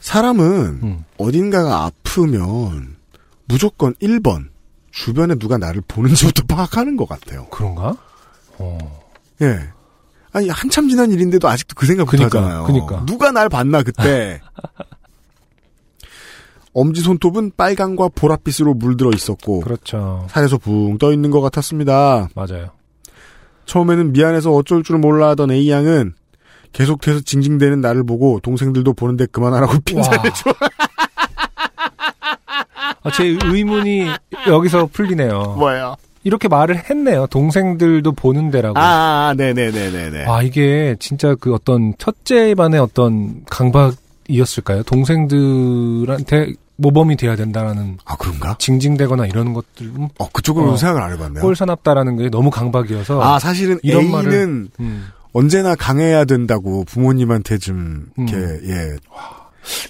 [0.00, 1.04] 사람은 음.
[1.18, 2.96] 어딘가가 아프면
[3.46, 4.48] 무조건 1번,
[4.90, 7.46] 주변에 누가 나를 보는지부터 파악하는 것 같아요.
[7.50, 7.96] 그런가?
[8.58, 8.78] 어.
[9.42, 9.60] 예.
[10.32, 12.64] 아니, 한참 지난 일인데도 아직도 그 생각부터 그니까, 하잖아요.
[12.64, 13.04] 그니까.
[13.06, 14.40] 누가 날 봤나, 그때.
[16.72, 20.26] 엄지손톱은 빨강과 보랏빛으로 물들어 있었고, 그렇죠.
[20.30, 22.28] 살에서 붕 떠 있는 것 같았습니다.
[22.34, 22.70] 맞아요.
[23.66, 26.14] 처음에는 미안해서 어쩔 줄 몰라 하던 A양은
[26.72, 30.52] 계속해서 징징대는 나를 보고 동생들도 보는데 그만하라고 핀잔을 줘.
[33.02, 34.06] 아, 제 의문이
[34.48, 35.56] 여기서 풀리네요.
[35.58, 35.96] 뭐예요?
[36.22, 37.26] 이렇게 말을 했네요.
[37.28, 38.78] 동생들도 보는데라고.
[38.78, 40.26] 아, 네네네네네.
[40.26, 44.82] 아, 이게 진짜 그 어떤 첫째 반의 어떤 강박이었을까요?
[44.82, 48.56] 동생들한테 모범이 돼야 된다라는 아, 그런가?
[48.58, 50.76] 징징대거나 이런 것들 음, 어, 그쪽으로 어.
[50.76, 51.42] 생각을 안 해봤네요.
[51.42, 58.06] 꼴사납다라는 게 너무 강박이어서 아, 사실은 이런 A는 말을 음, 언제나 강해야 된다고 부모님한테 좀,
[58.16, 58.60] 이렇게, 음.
[58.64, 58.96] 예.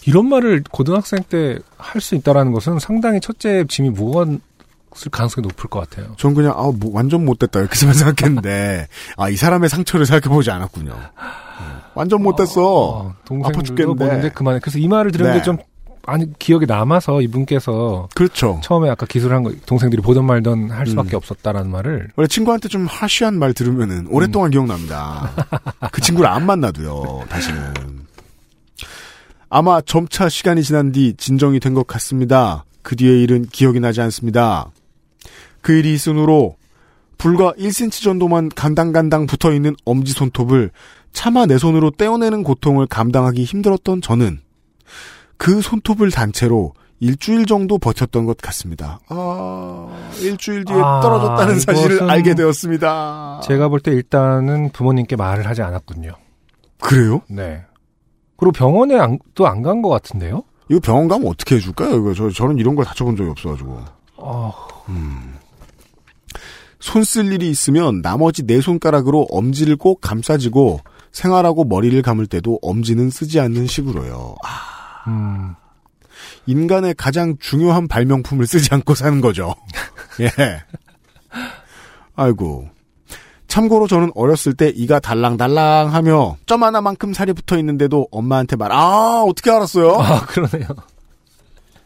[0.07, 4.41] 이런 말을 고등학생 때 할 수 있다라는 것은 상당히 첫째 짐이 무거운
[5.13, 6.15] 가능성이 높을 것 같아요.
[6.19, 10.93] 전 그냥 아, 뭐, 완전 못됐다 이렇게 생각했는데 아 이 사람의 상처를 생각해보지 않았군요.
[10.93, 11.65] 음,
[11.95, 12.63] 완전 못됐어.
[12.65, 14.05] 어, 아파 동생들도 죽겠는데.
[14.05, 14.59] 보는데 그만해.
[14.61, 15.39] 그래서 이 말을 들은 네.
[15.39, 15.59] 게좀
[16.07, 18.61] 아니 기억에 남아서 이분께서 그렇죠.
[18.63, 21.19] 처음에 아까 기술한 거 동생들이 보던 말던 할 수밖에 음.
[21.19, 24.53] 없었다라는 말을 원래 친구한테 좀 하시한 말 들으면은 오랫동안 음.
[24.53, 25.31] 기억납니다.
[25.93, 27.25] 그 친구를 안 만나도요.
[27.29, 27.75] 다시는.
[29.49, 32.65] 아마 점차 시간이 지난 뒤 진정이 된 것 같습니다.
[32.83, 34.71] 그 뒤의 일은 기억이 나지 않습니다.
[35.61, 36.57] 그 일이 있은 후로
[37.19, 40.71] 불과 1cm 정도만 간당간당 붙어 있는 엄지 손톱을
[41.13, 44.41] 차마 내 손으로 떼어내는 고통을 감당하기 힘들었던 저는
[45.41, 49.01] 그 손톱을 단체로 일주일 정도 버텼던 것 같습니다.
[49.09, 49.89] 아,
[50.21, 53.41] 일주일 뒤에 아, 떨어졌다는 사실을 알게 되었습니다.
[53.45, 56.13] 제가 볼 때 일단은 부모님께 말을 하지 않았군요.
[56.79, 57.23] 그래요?
[57.31, 57.63] 네.
[58.37, 58.97] 그리고 병원에
[59.35, 60.43] 또 안 간 것 같은데요?
[60.69, 61.97] 이거 병원 가면 어떻게 해줄까요?
[61.97, 63.81] 이거 저, 저는 이런 걸 다쳐본 적이 없어가지고.
[64.19, 64.53] 어,
[66.81, 70.81] 손쓸 일이 있으면 나머지 네 손가락으로 엄지를 꼭 감싸지고
[71.13, 74.37] 생활하고 머리를 감을 때도 엄지는 쓰지 않는 식으로요.
[74.45, 74.49] 아,
[75.07, 75.55] 음,
[76.47, 79.55] 인간의 가장 중요한 발명품을 쓰지 않고 사는 거죠.
[80.21, 80.31] 예.
[82.15, 82.69] 아이고.
[83.47, 89.23] 참고로 저는 어렸을 때 이가 달랑달랑 하며 점 하나만큼 살이 붙어 있는데도 엄마한테 말, 아,
[89.27, 89.91] 어떻게 알았어요?
[89.99, 90.69] 아 그러네요.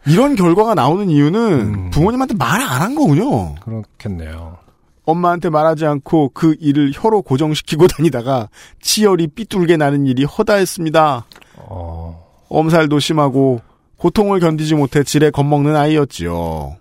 [0.07, 1.41] 이런 결과가 나오는 이유는
[1.75, 1.91] 음.
[1.91, 3.55] 부모님한테 말 안 한 거군요.
[3.57, 4.59] 그렇겠네요.
[5.07, 8.49] 엄마한테 말하지 않고 그 일을 혀로 고정시키고 다니다가
[8.83, 11.25] 치열이 삐뚤게 나는 일이 허다했습니다.
[11.57, 13.61] 어, 엄살도 심하고
[13.97, 16.77] 고통을 견디지 못해 지레 겁먹는 아이였지요.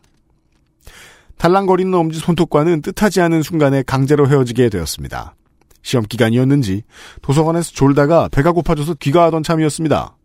[1.38, 5.36] 달랑거리는 엄지 손톱과는 뜻하지 않은 순간에 강제로 헤어지게 되었습니다.
[5.82, 6.84] 시험 기간이었는지
[7.22, 10.16] 도서관에서 졸다가 배가 고파져서 귀가하던 참이었습니다.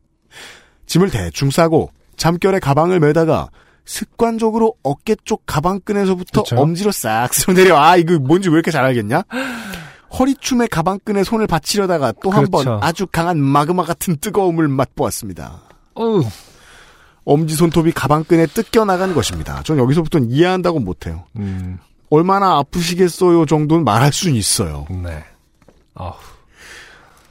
[0.86, 3.48] 짐을 대충 싸고 잠결에 가방을 메다가
[3.84, 6.56] 습관적으로 어깨 쪽 가방끈에서부터 그쵸.
[6.56, 7.78] 엄지로 싹 쓸어 내려.
[7.78, 9.22] 아 이거 뭔지 왜 이렇게 잘 알겠냐?
[10.16, 12.80] 허리춤에 가방끈에 손을 받치려다가 또 한번 그렇죠.
[12.82, 15.62] 아주 강한 마그마 같은 뜨거움을 맛보았습니다.
[15.94, 16.24] 어우,
[17.24, 19.62] 엄지 손톱이 가방끈에 뜯겨 나간 것입니다.
[19.62, 21.24] 전 여기서부터는 이해한다고 못해요.
[21.36, 21.78] 음,
[22.10, 24.86] 얼마나 아프시겠어요 정도는 말할 수는 있어요.
[24.90, 25.24] 네.
[25.94, 26.12] 아,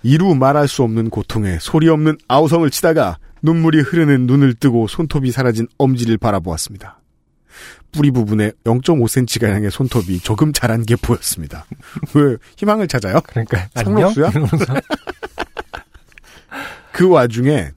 [0.04, 5.68] 이루 말할 수 없는 고통에 소리 없는 아우성을 치다가 눈물이 흐르는 눈을 뜨고 손톱이 사라진
[5.78, 6.97] 엄지를 바라보았습니다.
[7.92, 11.66] 뿌리 부분에 0.5cm가량의 손톱이 조금 자란 게 보였습니다.
[12.14, 13.22] 왜 희망을 찾아요?
[13.26, 13.68] 그러니까.
[13.76, 14.32] 상록수야?
[16.92, 17.72] 그 와중에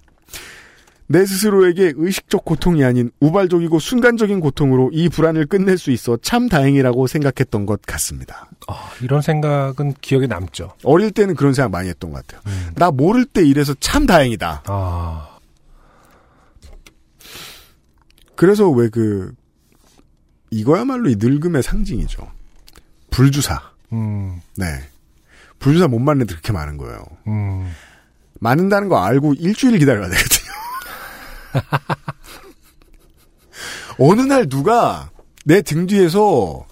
[1.06, 7.08] 내 스스로에게 의식적 고통이 아닌 우발적이고 순간적인 고통으로 이 불안을 끝낼 수 있어 참 다행이라고
[7.08, 8.48] 생각했던 것 같습니다.
[8.68, 10.72] 아, 이런 생각은 기억에 남죠.
[10.84, 12.40] 어릴 때는 그런 생각 많이 했던 것 같아요.
[12.46, 12.70] 음.
[12.76, 14.62] 나 모를 때 이래서 참 다행이다.
[14.66, 15.38] 아,
[18.36, 19.34] 그래서 왜 그
[20.50, 22.30] 이거야말로 이 늙음의 상징이죠.
[23.10, 23.60] 불주사.
[23.92, 24.66] 음, 네.
[25.58, 27.04] 불주사 못 맞는 애들 그렇게 많은 거예요.
[27.26, 27.70] 음,
[28.40, 30.50] 맞는다는 거 알고 일주일 기다려야 되거든요.
[33.98, 35.10] 어느 날 누가
[35.44, 36.66] 내 등 뒤에서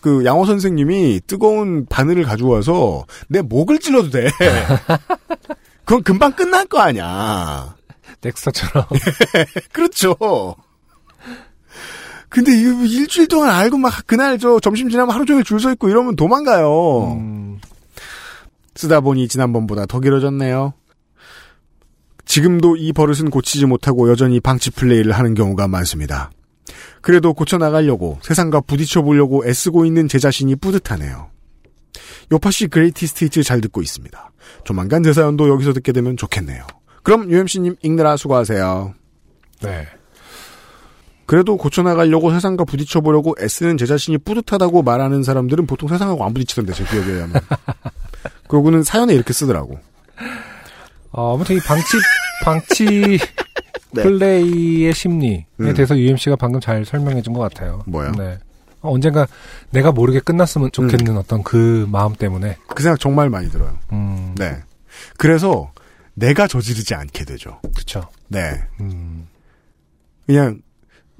[0.00, 4.30] 그 양호 선생님이 뜨거운 바늘을 가져와서 내 목을 찔러도 돼.
[5.84, 7.76] 그건 금방 끝날 거 아니야.
[8.22, 8.86] 넥스터처럼.
[9.72, 10.16] 그렇죠.
[12.30, 15.88] 근데 이거 일주일 동안 알고 막 그날 저 점심 지나면 하루 종일 줄 서 있고
[15.90, 17.12] 이러면 도망가요.
[17.18, 17.58] 음,
[18.76, 20.72] 쓰다 보니 지난번보다 더 길어졌네요.
[22.24, 26.30] 지금도 이 버릇은 고치지 못하고 여전히 방치 플레이를 하는 경우가 많습니다.
[27.00, 31.28] 그래도 고쳐나가려고 세상과 부딪혀 보려고 애쓰고 있는 제 자신이 뿌듯하네요.
[32.30, 34.30] 요팟시 Greatest Hit 잘 듣고 있습니다.
[34.64, 36.64] 조만간 제 사연도 여기서 듣게 되면 좋겠네요.
[37.02, 38.94] 그럼 UMC님 읽느라 수고하세요.
[39.62, 39.88] 네.
[41.30, 46.72] 그래도 고쳐나가려고 세상과 부딪혀 보려고 애쓰는 제 자신이 뿌듯하다고 말하는 사람들은 보통 세상하고 안 부딪히던데
[46.72, 47.40] 제 기억에 의하면.
[48.48, 49.78] 그러고는 사연에 이렇게 쓰더라고.
[51.12, 51.86] 어, 아무튼 이 방치,
[52.44, 53.18] 방치
[53.94, 54.02] 네.
[54.02, 55.72] 플레이의 심리에 음.
[55.72, 57.84] 대해서 UMC가 방금 잘 설명해 준 것 같아요.
[57.86, 58.10] 뭐요?
[58.18, 58.40] 네.
[58.80, 59.28] 어, 언젠가
[59.70, 62.56] 내가 모르게 끝났으면 좋겠는 어떤 그 마음 때문에.
[62.66, 63.78] 그 생각 정말 많이 들어요.
[63.92, 64.56] 음, 네.
[65.16, 65.70] 그래서
[66.14, 67.60] 내가 저지르지 않게 되죠.
[67.76, 68.02] 그쵸.
[68.26, 68.50] 네.
[68.80, 69.28] 음,
[70.26, 70.60] 그냥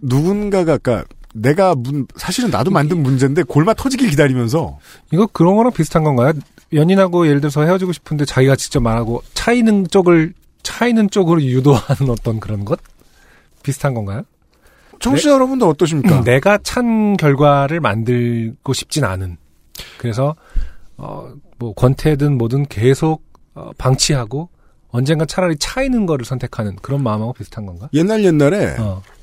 [0.02, 4.78] 누군가가 아까 내가 문 사실은 나도 만든 문제인데 골마 터지길 기다리면서
[5.12, 6.32] 이거 그런 거랑 비슷한 건가요?
[6.72, 12.64] 연인하고 예를 들어서 헤어지고 싶은데 자기가 직접 말하고 차이는 쪽을, 차이는 쪽으로 유도하는 어떤 그런
[12.64, 12.80] 것?
[13.62, 14.22] 비슷한 건가요?
[15.00, 16.18] 청취자 여러분들 어떠십니까?
[16.18, 19.38] 음, 내가 찬 결과를 만들고 싶진 않은.
[19.98, 20.34] 그래서
[20.96, 23.24] 어, 뭐 권태든 뭐든 계속
[23.54, 24.50] 어, 방치하고
[24.90, 27.88] 언젠가 차라리 차이는 거를 선택하는 그런 마음하고 비슷한 건가?
[27.94, 29.19] 옛날 옛날에 어, 좀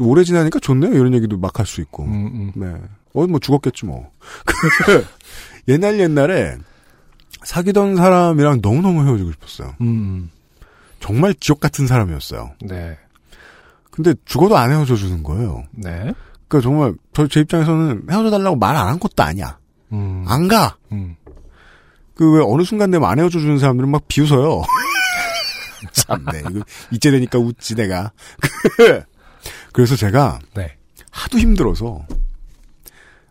[0.00, 0.92] 오래 지나니까 좋네요.
[0.94, 2.04] 이런 얘기도 막 할 수 있고.
[2.04, 2.52] 음, 음.
[2.54, 2.66] 네.
[3.14, 4.10] 어, 뭐 죽었겠지 뭐.
[5.68, 6.56] 옛날 옛날에
[7.44, 9.74] 사귀던 사람이랑 너무너무 헤어지고 싶었어요.
[9.80, 10.30] 음,
[11.00, 12.52] 정말 지옥 같은 사람이었어요.
[12.62, 12.96] 네.
[13.90, 15.64] 근데 죽어도 안 헤어져 주는 거예요.
[15.72, 16.12] 네.
[16.48, 19.58] 그러니까 정말 저 제 입장에서는 헤어져 달라고 말 안 한 것도 아니야.
[19.92, 20.24] 음.
[20.28, 20.76] 안 가.
[20.92, 21.16] 음.
[22.14, 24.62] 그왜 어느 순간 되면 안 헤어져 주는 사람들은 막 비웃어요.
[25.92, 26.42] 참네.
[26.50, 28.12] 이거 이제 되니까 웃지 내가.
[29.72, 30.76] 그래서 제가 네.
[31.10, 32.04] 하도 힘들어서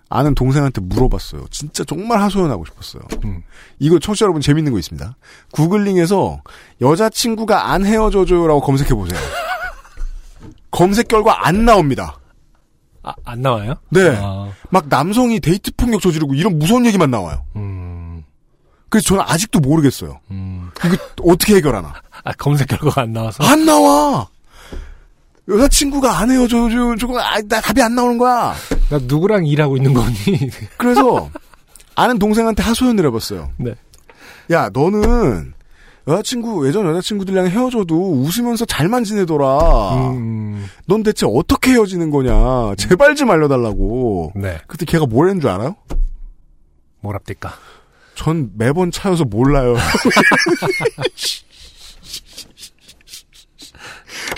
[0.10, 1.46] 아는 동생한테 물어봤어요.
[1.52, 3.04] 진짜 정말 하소연하고 싶었어요.
[3.26, 3.44] 음.
[3.78, 5.16] 이거 청취자 여러분 재밌는 거 있습니다.
[5.52, 6.42] 구글링에서
[6.82, 9.20] 여자친구가 안 헤어져줘요라고 검색해보세요.
[10.72, 12.20] 검색 결과 안 나옵니다.
[13.04, 13.76] 아, 안 나와요?
[13.90, 14.18] 네.
[14.20, 17.46] 아, 막 남성이 데이트 폭력 저지르고 이런 무서운 얘기만 나와요.
[17.56, 18.24] 음,
[18.90, 20.20] 그래서 저는 아직도 모르겠어요.
[20.32, 20.70] 음.
[20.86, 21.94] 이거 어떻게 해결하나?
[22.24, 23.44] 아, 검색 결과가 안 나와서?
[23.44, 24.28] 안 나와!
[25.50, 28.54] 여자친구가 안 헤어져줘, 저거, 아, 나 답이 안 나오는 거야.
[28.90, 30.16] 나 누구랑 일하고 있는 거니?
[30.78, 31.30] 그래서,
[31.96, 33.50] 아는 동생한테 하소연을 해봤어요.
[33.58, 33.74] 네.
[34.52, 35.54] 야, 너는,
[36.08, 40.10] 여자친구, 예전 여자친구들이랑 헤어져도 웃으면서 잘만 지내더라.
[40.12, 42.76] 음, 넌 대체 어떻게 헤어지는 거냐.
[42.78, 44.34] 제발 좀 알려달라고.
[44.36, 44.60] 네.
[44.68, 45.76] 그때 걔가 뭘 했는 줄 알아요?
[47.02, 47.54] 뭐랍니까?
[48.16, 49.76] 전 매번 차여서 몰라요.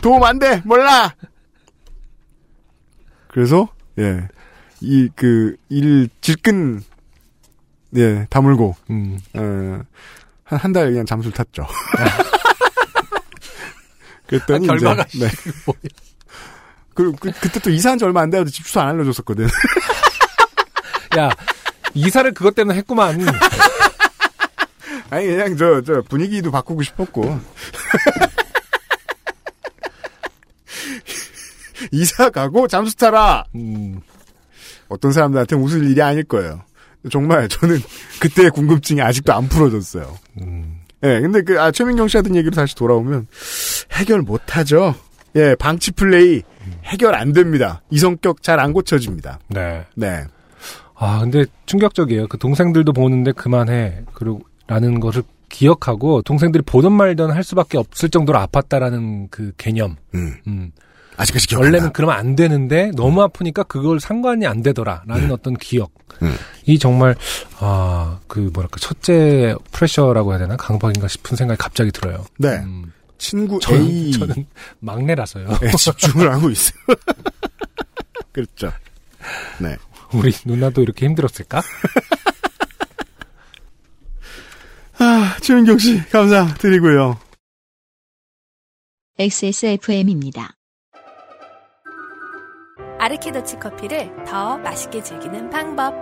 [0.02, 0.62] 도움 안 돼!
[0.66, 1.14] 몰라!
[3.28, 4.28] 그래서, 예.
[4.82, 6.84] 이, 그, 일, 질끈,
[7.96, 9.82] 예, 다물고, 음, 어,
[10.44, 11.68] 한, 한달 그냥 잠수를 탔죠.
[14.28, 15.32] 그랬더니, 아, 결과가 이제, 네.
[16.94, 19.48] 그리고 그, 그때 또 이사한 지 얼마 안 돼서 집 주소 안 알려줬었거든.
[21.18, 21.30] 야,
[21.94, 23.20] 이사를 그것 때문에 했구만.
[25.10, 27.40] 아니, 그냥 저, 저, 분위기도 바꾸고 싶었고.
[31.92, 33.46] 이사 가고 잠수 타라!
[33.56, 34.00] 음,
[34.90, 36.62] 어떤 사람들한테 웃을 일이 아닐 거예요.
[37.10, 37.80] 정말 저는
[38.20, 40.18] 그때의 궁금증이 아직도 안 풀어졌어요.
[40.42, 43.28] 음, 예, 근데 그, 아, 최민경 씨 하던 얘기로 다시 돌아오면,
[43.94, 44.94] 해결 못하죠.
[45.36, 46.44] 예, 방치 플레이,
[46.84, 47.82] 해결 안 됩니다.
[47.90, 49.40] 이 성격 잘 안 고쳐집니다.
[49.48, 49.86] 네.
[49.96, 50.24] 네.
[50.96, 52.28] 아, 근데 충격적이에요.
[52.28, 54.04] 그 동생들도 보는데 그만해.
[54.14, 59.96] 그리고, 라는 것을 기억하고 동생들이 보든 말든 할 수밖에 없을 정도로 아팠다라는 그 개념.
[60.14, 60.72] 음, 음.
[61.22, 61.66] 아직까지 기억나.
[61.66, 65.92] 원래는 그러면 안 되는데 너무 아프니까 그걸 상관이 안 되더라라는 어떤 기억.
[66.22, 66.36] 음.
[66.66, 67.16] 이 정말
[67.60, 72.24] 아 그 뭐랄까 첫째 프레셔라고 해야 되나 강박인가 싶은 생각이 갑자기 들어요.
[72.38, 72.60] 네.
[72.60, 74.12] 음, 친구 저는, A.
[74.14, 74.46] 저는
[74.80, 75.50] 막내라서요.
[75.62, 76.82] 에 집중을 하고 있어요.
[78.32, 78.72] 그렇죠.
[79.60, 79.76] 네.
[80.14, 81.62] 우리 누나도 이렇게 힘들었을까?
[85.00, 87.20] 아, 최민경 씨, 감사드리고요.
[89.20, 90.56] XSFM입니다.
[93.02, 95.96] 아르케더치 커피를 더 맛있게 즐기는 방법.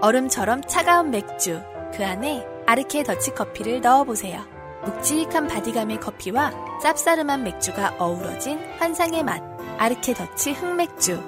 [0.00, 1.62] 얼음처럼 차가운 맥주.
[1.94, 4.40] 그 안에 아르케 더치 커피를 넣어보세요.
[4.84, 6.50] 묵직한 바디감의 커피와
[6.82, 9.40] 쌉싸름한 맥주가 어우러진 환상의 맛.
[9.78, 11.22] 아르케 더치 흑맥주.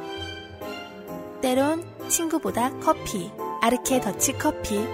[1.41, 3.31] 때론 친구보다 커피.
[3.63, 4.85] 아르케 더치 커피.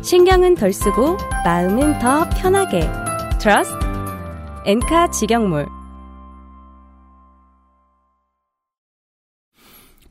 [0.00, 2.88] 신경은 덜 쓰고 마음은 더 편하게
[3.38, 3.84] Trust
[4.64, 5.75] 엔카 직영몰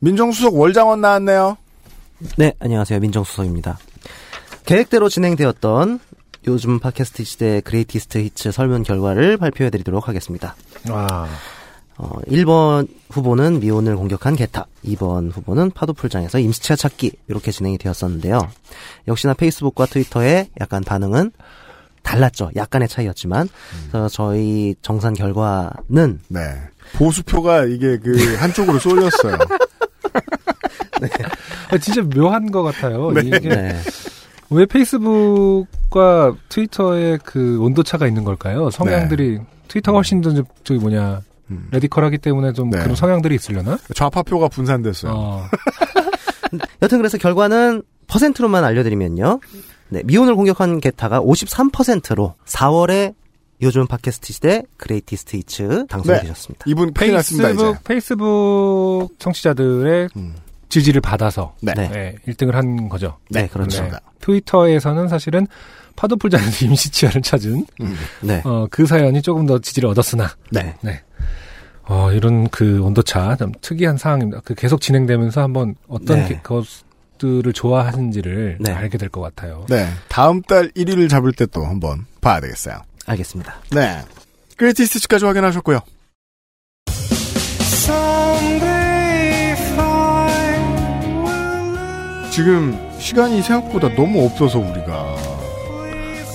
[0.00, 1.56] 민정수석 월장원 나왔네요.
[2.36, 3.00] 네, 안녕하세요.
[3.00, 3.78] 민정수석입니다.
[4.64, 6.00] 계획대로 진행되었던
[6.48, 10.54] 요즘 팟캐스트 시대 Greatest Hits 설문 결과를 발표해 드리도록 하겠습니다.
[10.88, 11.26] 아,
[11.98, 18.48] 어, 1번 후보는 미모를 공격한 개타, 2번 후보는 파도풀장에서 임시차 찾기 이렇게 진행이 되었었는데요.
[19.08, 21.32] 역시나 페이스북과 트위터의 약간 반응은
[22.02, 22.50] 달랐죠.
[22.54, 23.48] 약간의 차이였지만
[23.90, 26.40] 그래서 저희 정산 결과는 네.
[26.96, 29.36] 보수표가 이게 그 한쪽으로 쏠렸어요.
[31.70, 33.10] 아, 진짜 묘한 것 같아요.
[33.12, 33.22] 네.
[33.24, 33.76] 이게 네.
[34.50, 38.70] 왜 페이스북과 트위터에 그 온도 차가 있는 걸까요?
[38.70, 40.32] 성향들이 트위터가 훨씬 더
[40.64, 41.20] 저기 뭐냐
[41.50, 41.68] 음.
[41.72, 42.78] radical하기 때문에 좀 네.
[42.78, 43.78] 그런 성향들이 있으려나?
[43.94, 45.12] 좌파표가 분산됐어요.
[45.12, 45.44] 어,
[46.82, 49.40] 여튼 그래서 결과는 퍼센트로만 알려드리면요.
[49.88, 53.14] 네, 미모를 공격한 개타가 53%로 4월에
[53.62, 56.22] 요즘 팟캐스트 시대 Greatest Hits 당선이 네.
[56.22, 56.64] 되셨습니다.
[56.68, 57.62] 이분 큰일 났습니다, 이제.
[57.62, 60.34] 페이스북 페이스북 청취자들의 음.
[60.68, 61.72] 지지를 받아서 네.
[61.74, 61.88] 네.
[61.88, 63.16] 네, 1등을 한 거죠.
[63.30, 63.82] 네, 그렇죠.
[63.84, 63.90] 네.
[64.20, 65.46] 트위터에서는 사실은
[65.96, 67.96] 파도풀장에서 임시 치아를 찾은 음.
[68.20, 68.42] 네.
[68.44, 70.74] 어, 그 사연이 조금 더 지지를 얻었으나 네.
[70.82, 71.00] 네.
[71.88, 74.42] 어, 이런 그 온도차 좀 특이한 상황입니다.
[74.44, 76.28] 그 계속 진행되면서 한번 어떤 네.
[76.28, 78.72] 게- 것들을 좋아하는지를 네.
[78.72, 79.64] 알게 될 것 같아요.
[79.70, 79.88] 네.
[80.08, 82.80] 다음 달 1위를 잡을 때 또 한번 봐야 되겠어요.
[83.06, 83.56] 알겠습니다.
[83.70, 84.02] 네.
[84.56, 85.80] 그레이티스트까지 확인하셨고요.
[87.86, 90.96] someday find
[92.30, 95.16] 지금 시간이 생각보다 너무 없어서 우리가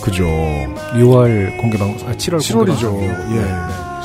[0.04, 0.24] 그죠.
[0.26, 2.90] 6월 공개 방송, 아, 7월 7월이죠.
[2.90, 3.38] 공개 방송.
[3.38, 3.42] 예.
[3.42, 3.48] 네,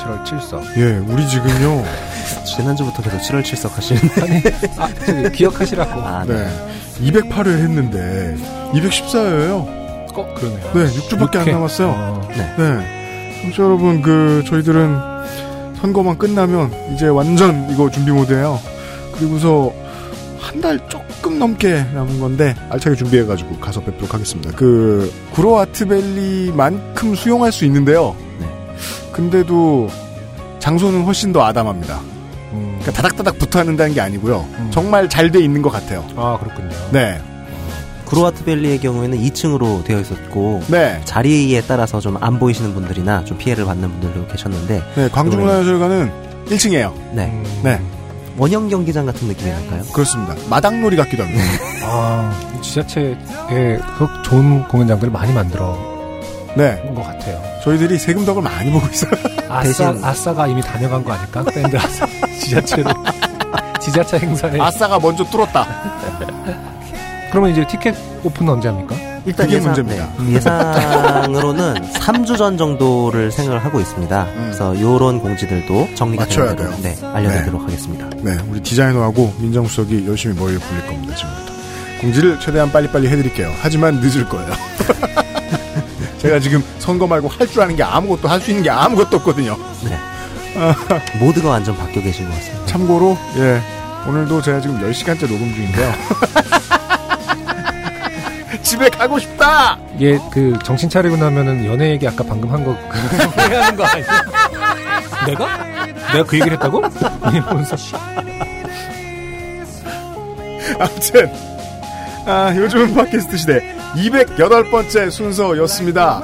[0.02, 0.76] 7월 7석.
[0.76, 1.84] 예, 우리 지금요.
[2.44, 4.20] 지난주부터 계속 7월 7석 하시는데.
[4.20, 4.42] 아니,
[4.76, 6.00] 아, 기억하시라고.
[6.00, 6.46] 아, 네.
[7.00, 8.36] 208회 했는데
[8.72, 9.75] 214회예요.
[10.22, 10.60] 어, 그러네요.
[10.74, 11.52] 네, 6주밖에 안 육회.
[11.52, 11.88] 남았어요.
[11.88, 12.54] 어, 네.
[12.58, 13.40] 네.
[13.42, 14.98] 청취자 여러분, 그, 저희들은
[15.80, 18.58] 선거만 끝나면 이제 완전 이거 준비 모드예요
[19.14, 19.72] 그리고서
[20.40, 24.52] 한 달 조금 넘게 남은 건데 알차게 준비해가지고 가서 뵙도록 하겠습니다.
[24.56, 28.16] 그, 구로아트밸리만큼 수용할 수 있는데요.
[28.40, 28.46] 네.
[29.12, 29.88] 근데도
[30.58, 32.00] 장소는 훨씬 더 아담합니다.
[32.52, 32.78] 음.
[32.80, 34.46] 그러니까 다닥다닥 붙어 한다는 게 아니고요.
[34.58, 34.68] 음.
[34.72, 36.04] 정말 잘 돼 있는 것 같아요.
[36.16, 36.70] 아, 그렇군요.
[36.92, 37.20] 네.
[38.06, 41.00] 구로와트밸리의 경우에는 2층으로 되어 있었고 네.
[41.04, 46.10] 자리에 따라서 좀 안 보이시는 분들이나 좀 피해를 받는 분들도 계셨는데 네, 광주문화예술관은
[46.46, 46.92] 1층이에요.
[47.12, 47.26] 네.
[47.26, 47.60] 음.
[47.62, 47.80] 네.
[48.38, 49.82] 원형 경기장 같은 느낌이랄까요?
[49.92, 50.34] 그렇습니다.
[50.48, 51.42] 마당놀이 같기도 합니다.
[51.84, 52.32] 아,
[52.62, 53.16] 지자체에
[53.98, 55.76] 그 좋은 공연장들을 많이 만들어
[56.56, 56.82] 네.
[56.86, 57.42] 온것 같아요.
[57.64, 59.10] 저희들이 세금 덕을 많이 보고 있어요.
[59.48, 61.42] 아싸, 대신- 아싸가 이미 다녀간 거 아닐까?
[61.44, 62.06] 밴드 아싸.
[62.40, 62.90] 지자체로.
[63.80, 64.58] 지자체 행사에.
[64.60, 65.66] 아싸가 먼저 뚫었다.
[67.36, 68.96] 그러면 이제 티켓 오픈 언제 합니까?
[69.26, 70.08] 일단 그게 예상, 문제입니다.
[70.20, 74.26] 네, 예상으로는 3주 전 정도를 생각을 하고 있습니다.
[74.34, 76.24] 그래서 요런 공지들도 정리가 음.
[76.24, 76.72] 맞춰야 돼요.
[76.82, 78.08] 네, 알려드리도록 하겠습니다.
[78.22, 81.52] 네, 우리 디자이너하고 민정수석이 열심히 머리를 굴릴 겁니다, 지금부터.
[82.00, 83.52] 공지를 최대한 빨리빨리 해드릴게요.
[83.60, 84.54] 하지만 늦을 거예요.
[86.16, 89.58] 제가 지금 선거 말고 할 줄 아는 게 아무것도 할 수 있는 게 아무것도 없거든요.
[89.84, 89.98] 네.
[91.20, 92.64] 모두가 완전 바뀌어 계신 것 같습니다.
[92.64, 93.60] 참고로, 예.
[94.08, 95.92] 오늘도 제가 지금 10시간째 녹음 중인데요.
[98.66, 99.78] 집에 가고 싶다!
[100.00, 104.06] 얘, 그, 정신 차리고 나면은 연애 얘기 아까 방금 한 거, 그, 후회하는 거 아니야?
[105.24, 105.64] 내가?
[106.12, 106.82] 내가 그 얘기를 했다고?
[107.32, 107.76] 이러면서.
[110.80, 111.32] 아무튼,
[112.26, 116.22] 아, 요즘은 팟캐스트 시대 208번째 순서였습니다.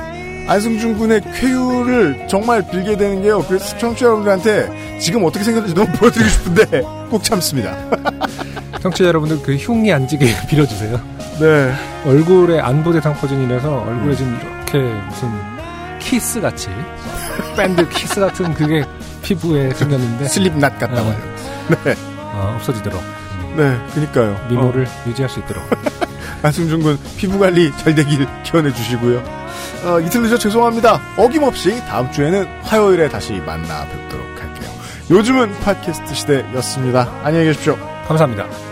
[0.48, 3.44] 안승준 군의 쾌유를 정말 빌게 되는 게요.
[3.46, 7.76] 그래서 청취자 여러분들한테 지금 어떻게 생겼는지 너무 보여드리고 싶은데 꼭 참습니다.
[8.82, 11.00] 청취자 여러분들 그 흉이 안 지게 빌어주세요.
[11.40, 11.72] 네.
[12.04, 14.78] 얼굴에 안부대상 퍼진이라서 얼굴에 지금 이렇게
[15.08, 15.30] 무슨
[16.00, 16.68] 키스 같이
[17.56, 18.84] 밴드 키스 같은 그게
[19.22, 21.12] 피부에 생겼는데 Slipknot 같다고 어.
[21.12, 21.82] 하죠.
[21.84, 21.94] 네.
[22.34, 23.00] 어, 없어지도록
[23.56, 24.46] 네, 그니까요.
[24.48, 25.62] 미모를 유지할 수 있도록
[26.42, 29.22] 안승준 군 피부 관리 잘 되길 기원해 주시고요.
[29.84, 31.00] 어, 이틀 늦어 죄송합니다.
[31.16, 34.70] 어김없이 다음 주에는 화요일에 다시 만나 뵙도록 할게요.
[35.10, 37.08] 요즘은 팟캐스트 시대였습니다.
[37.22, 37.76] 안녕히 계십시오.
[38.08, 38.71] 감사합니다.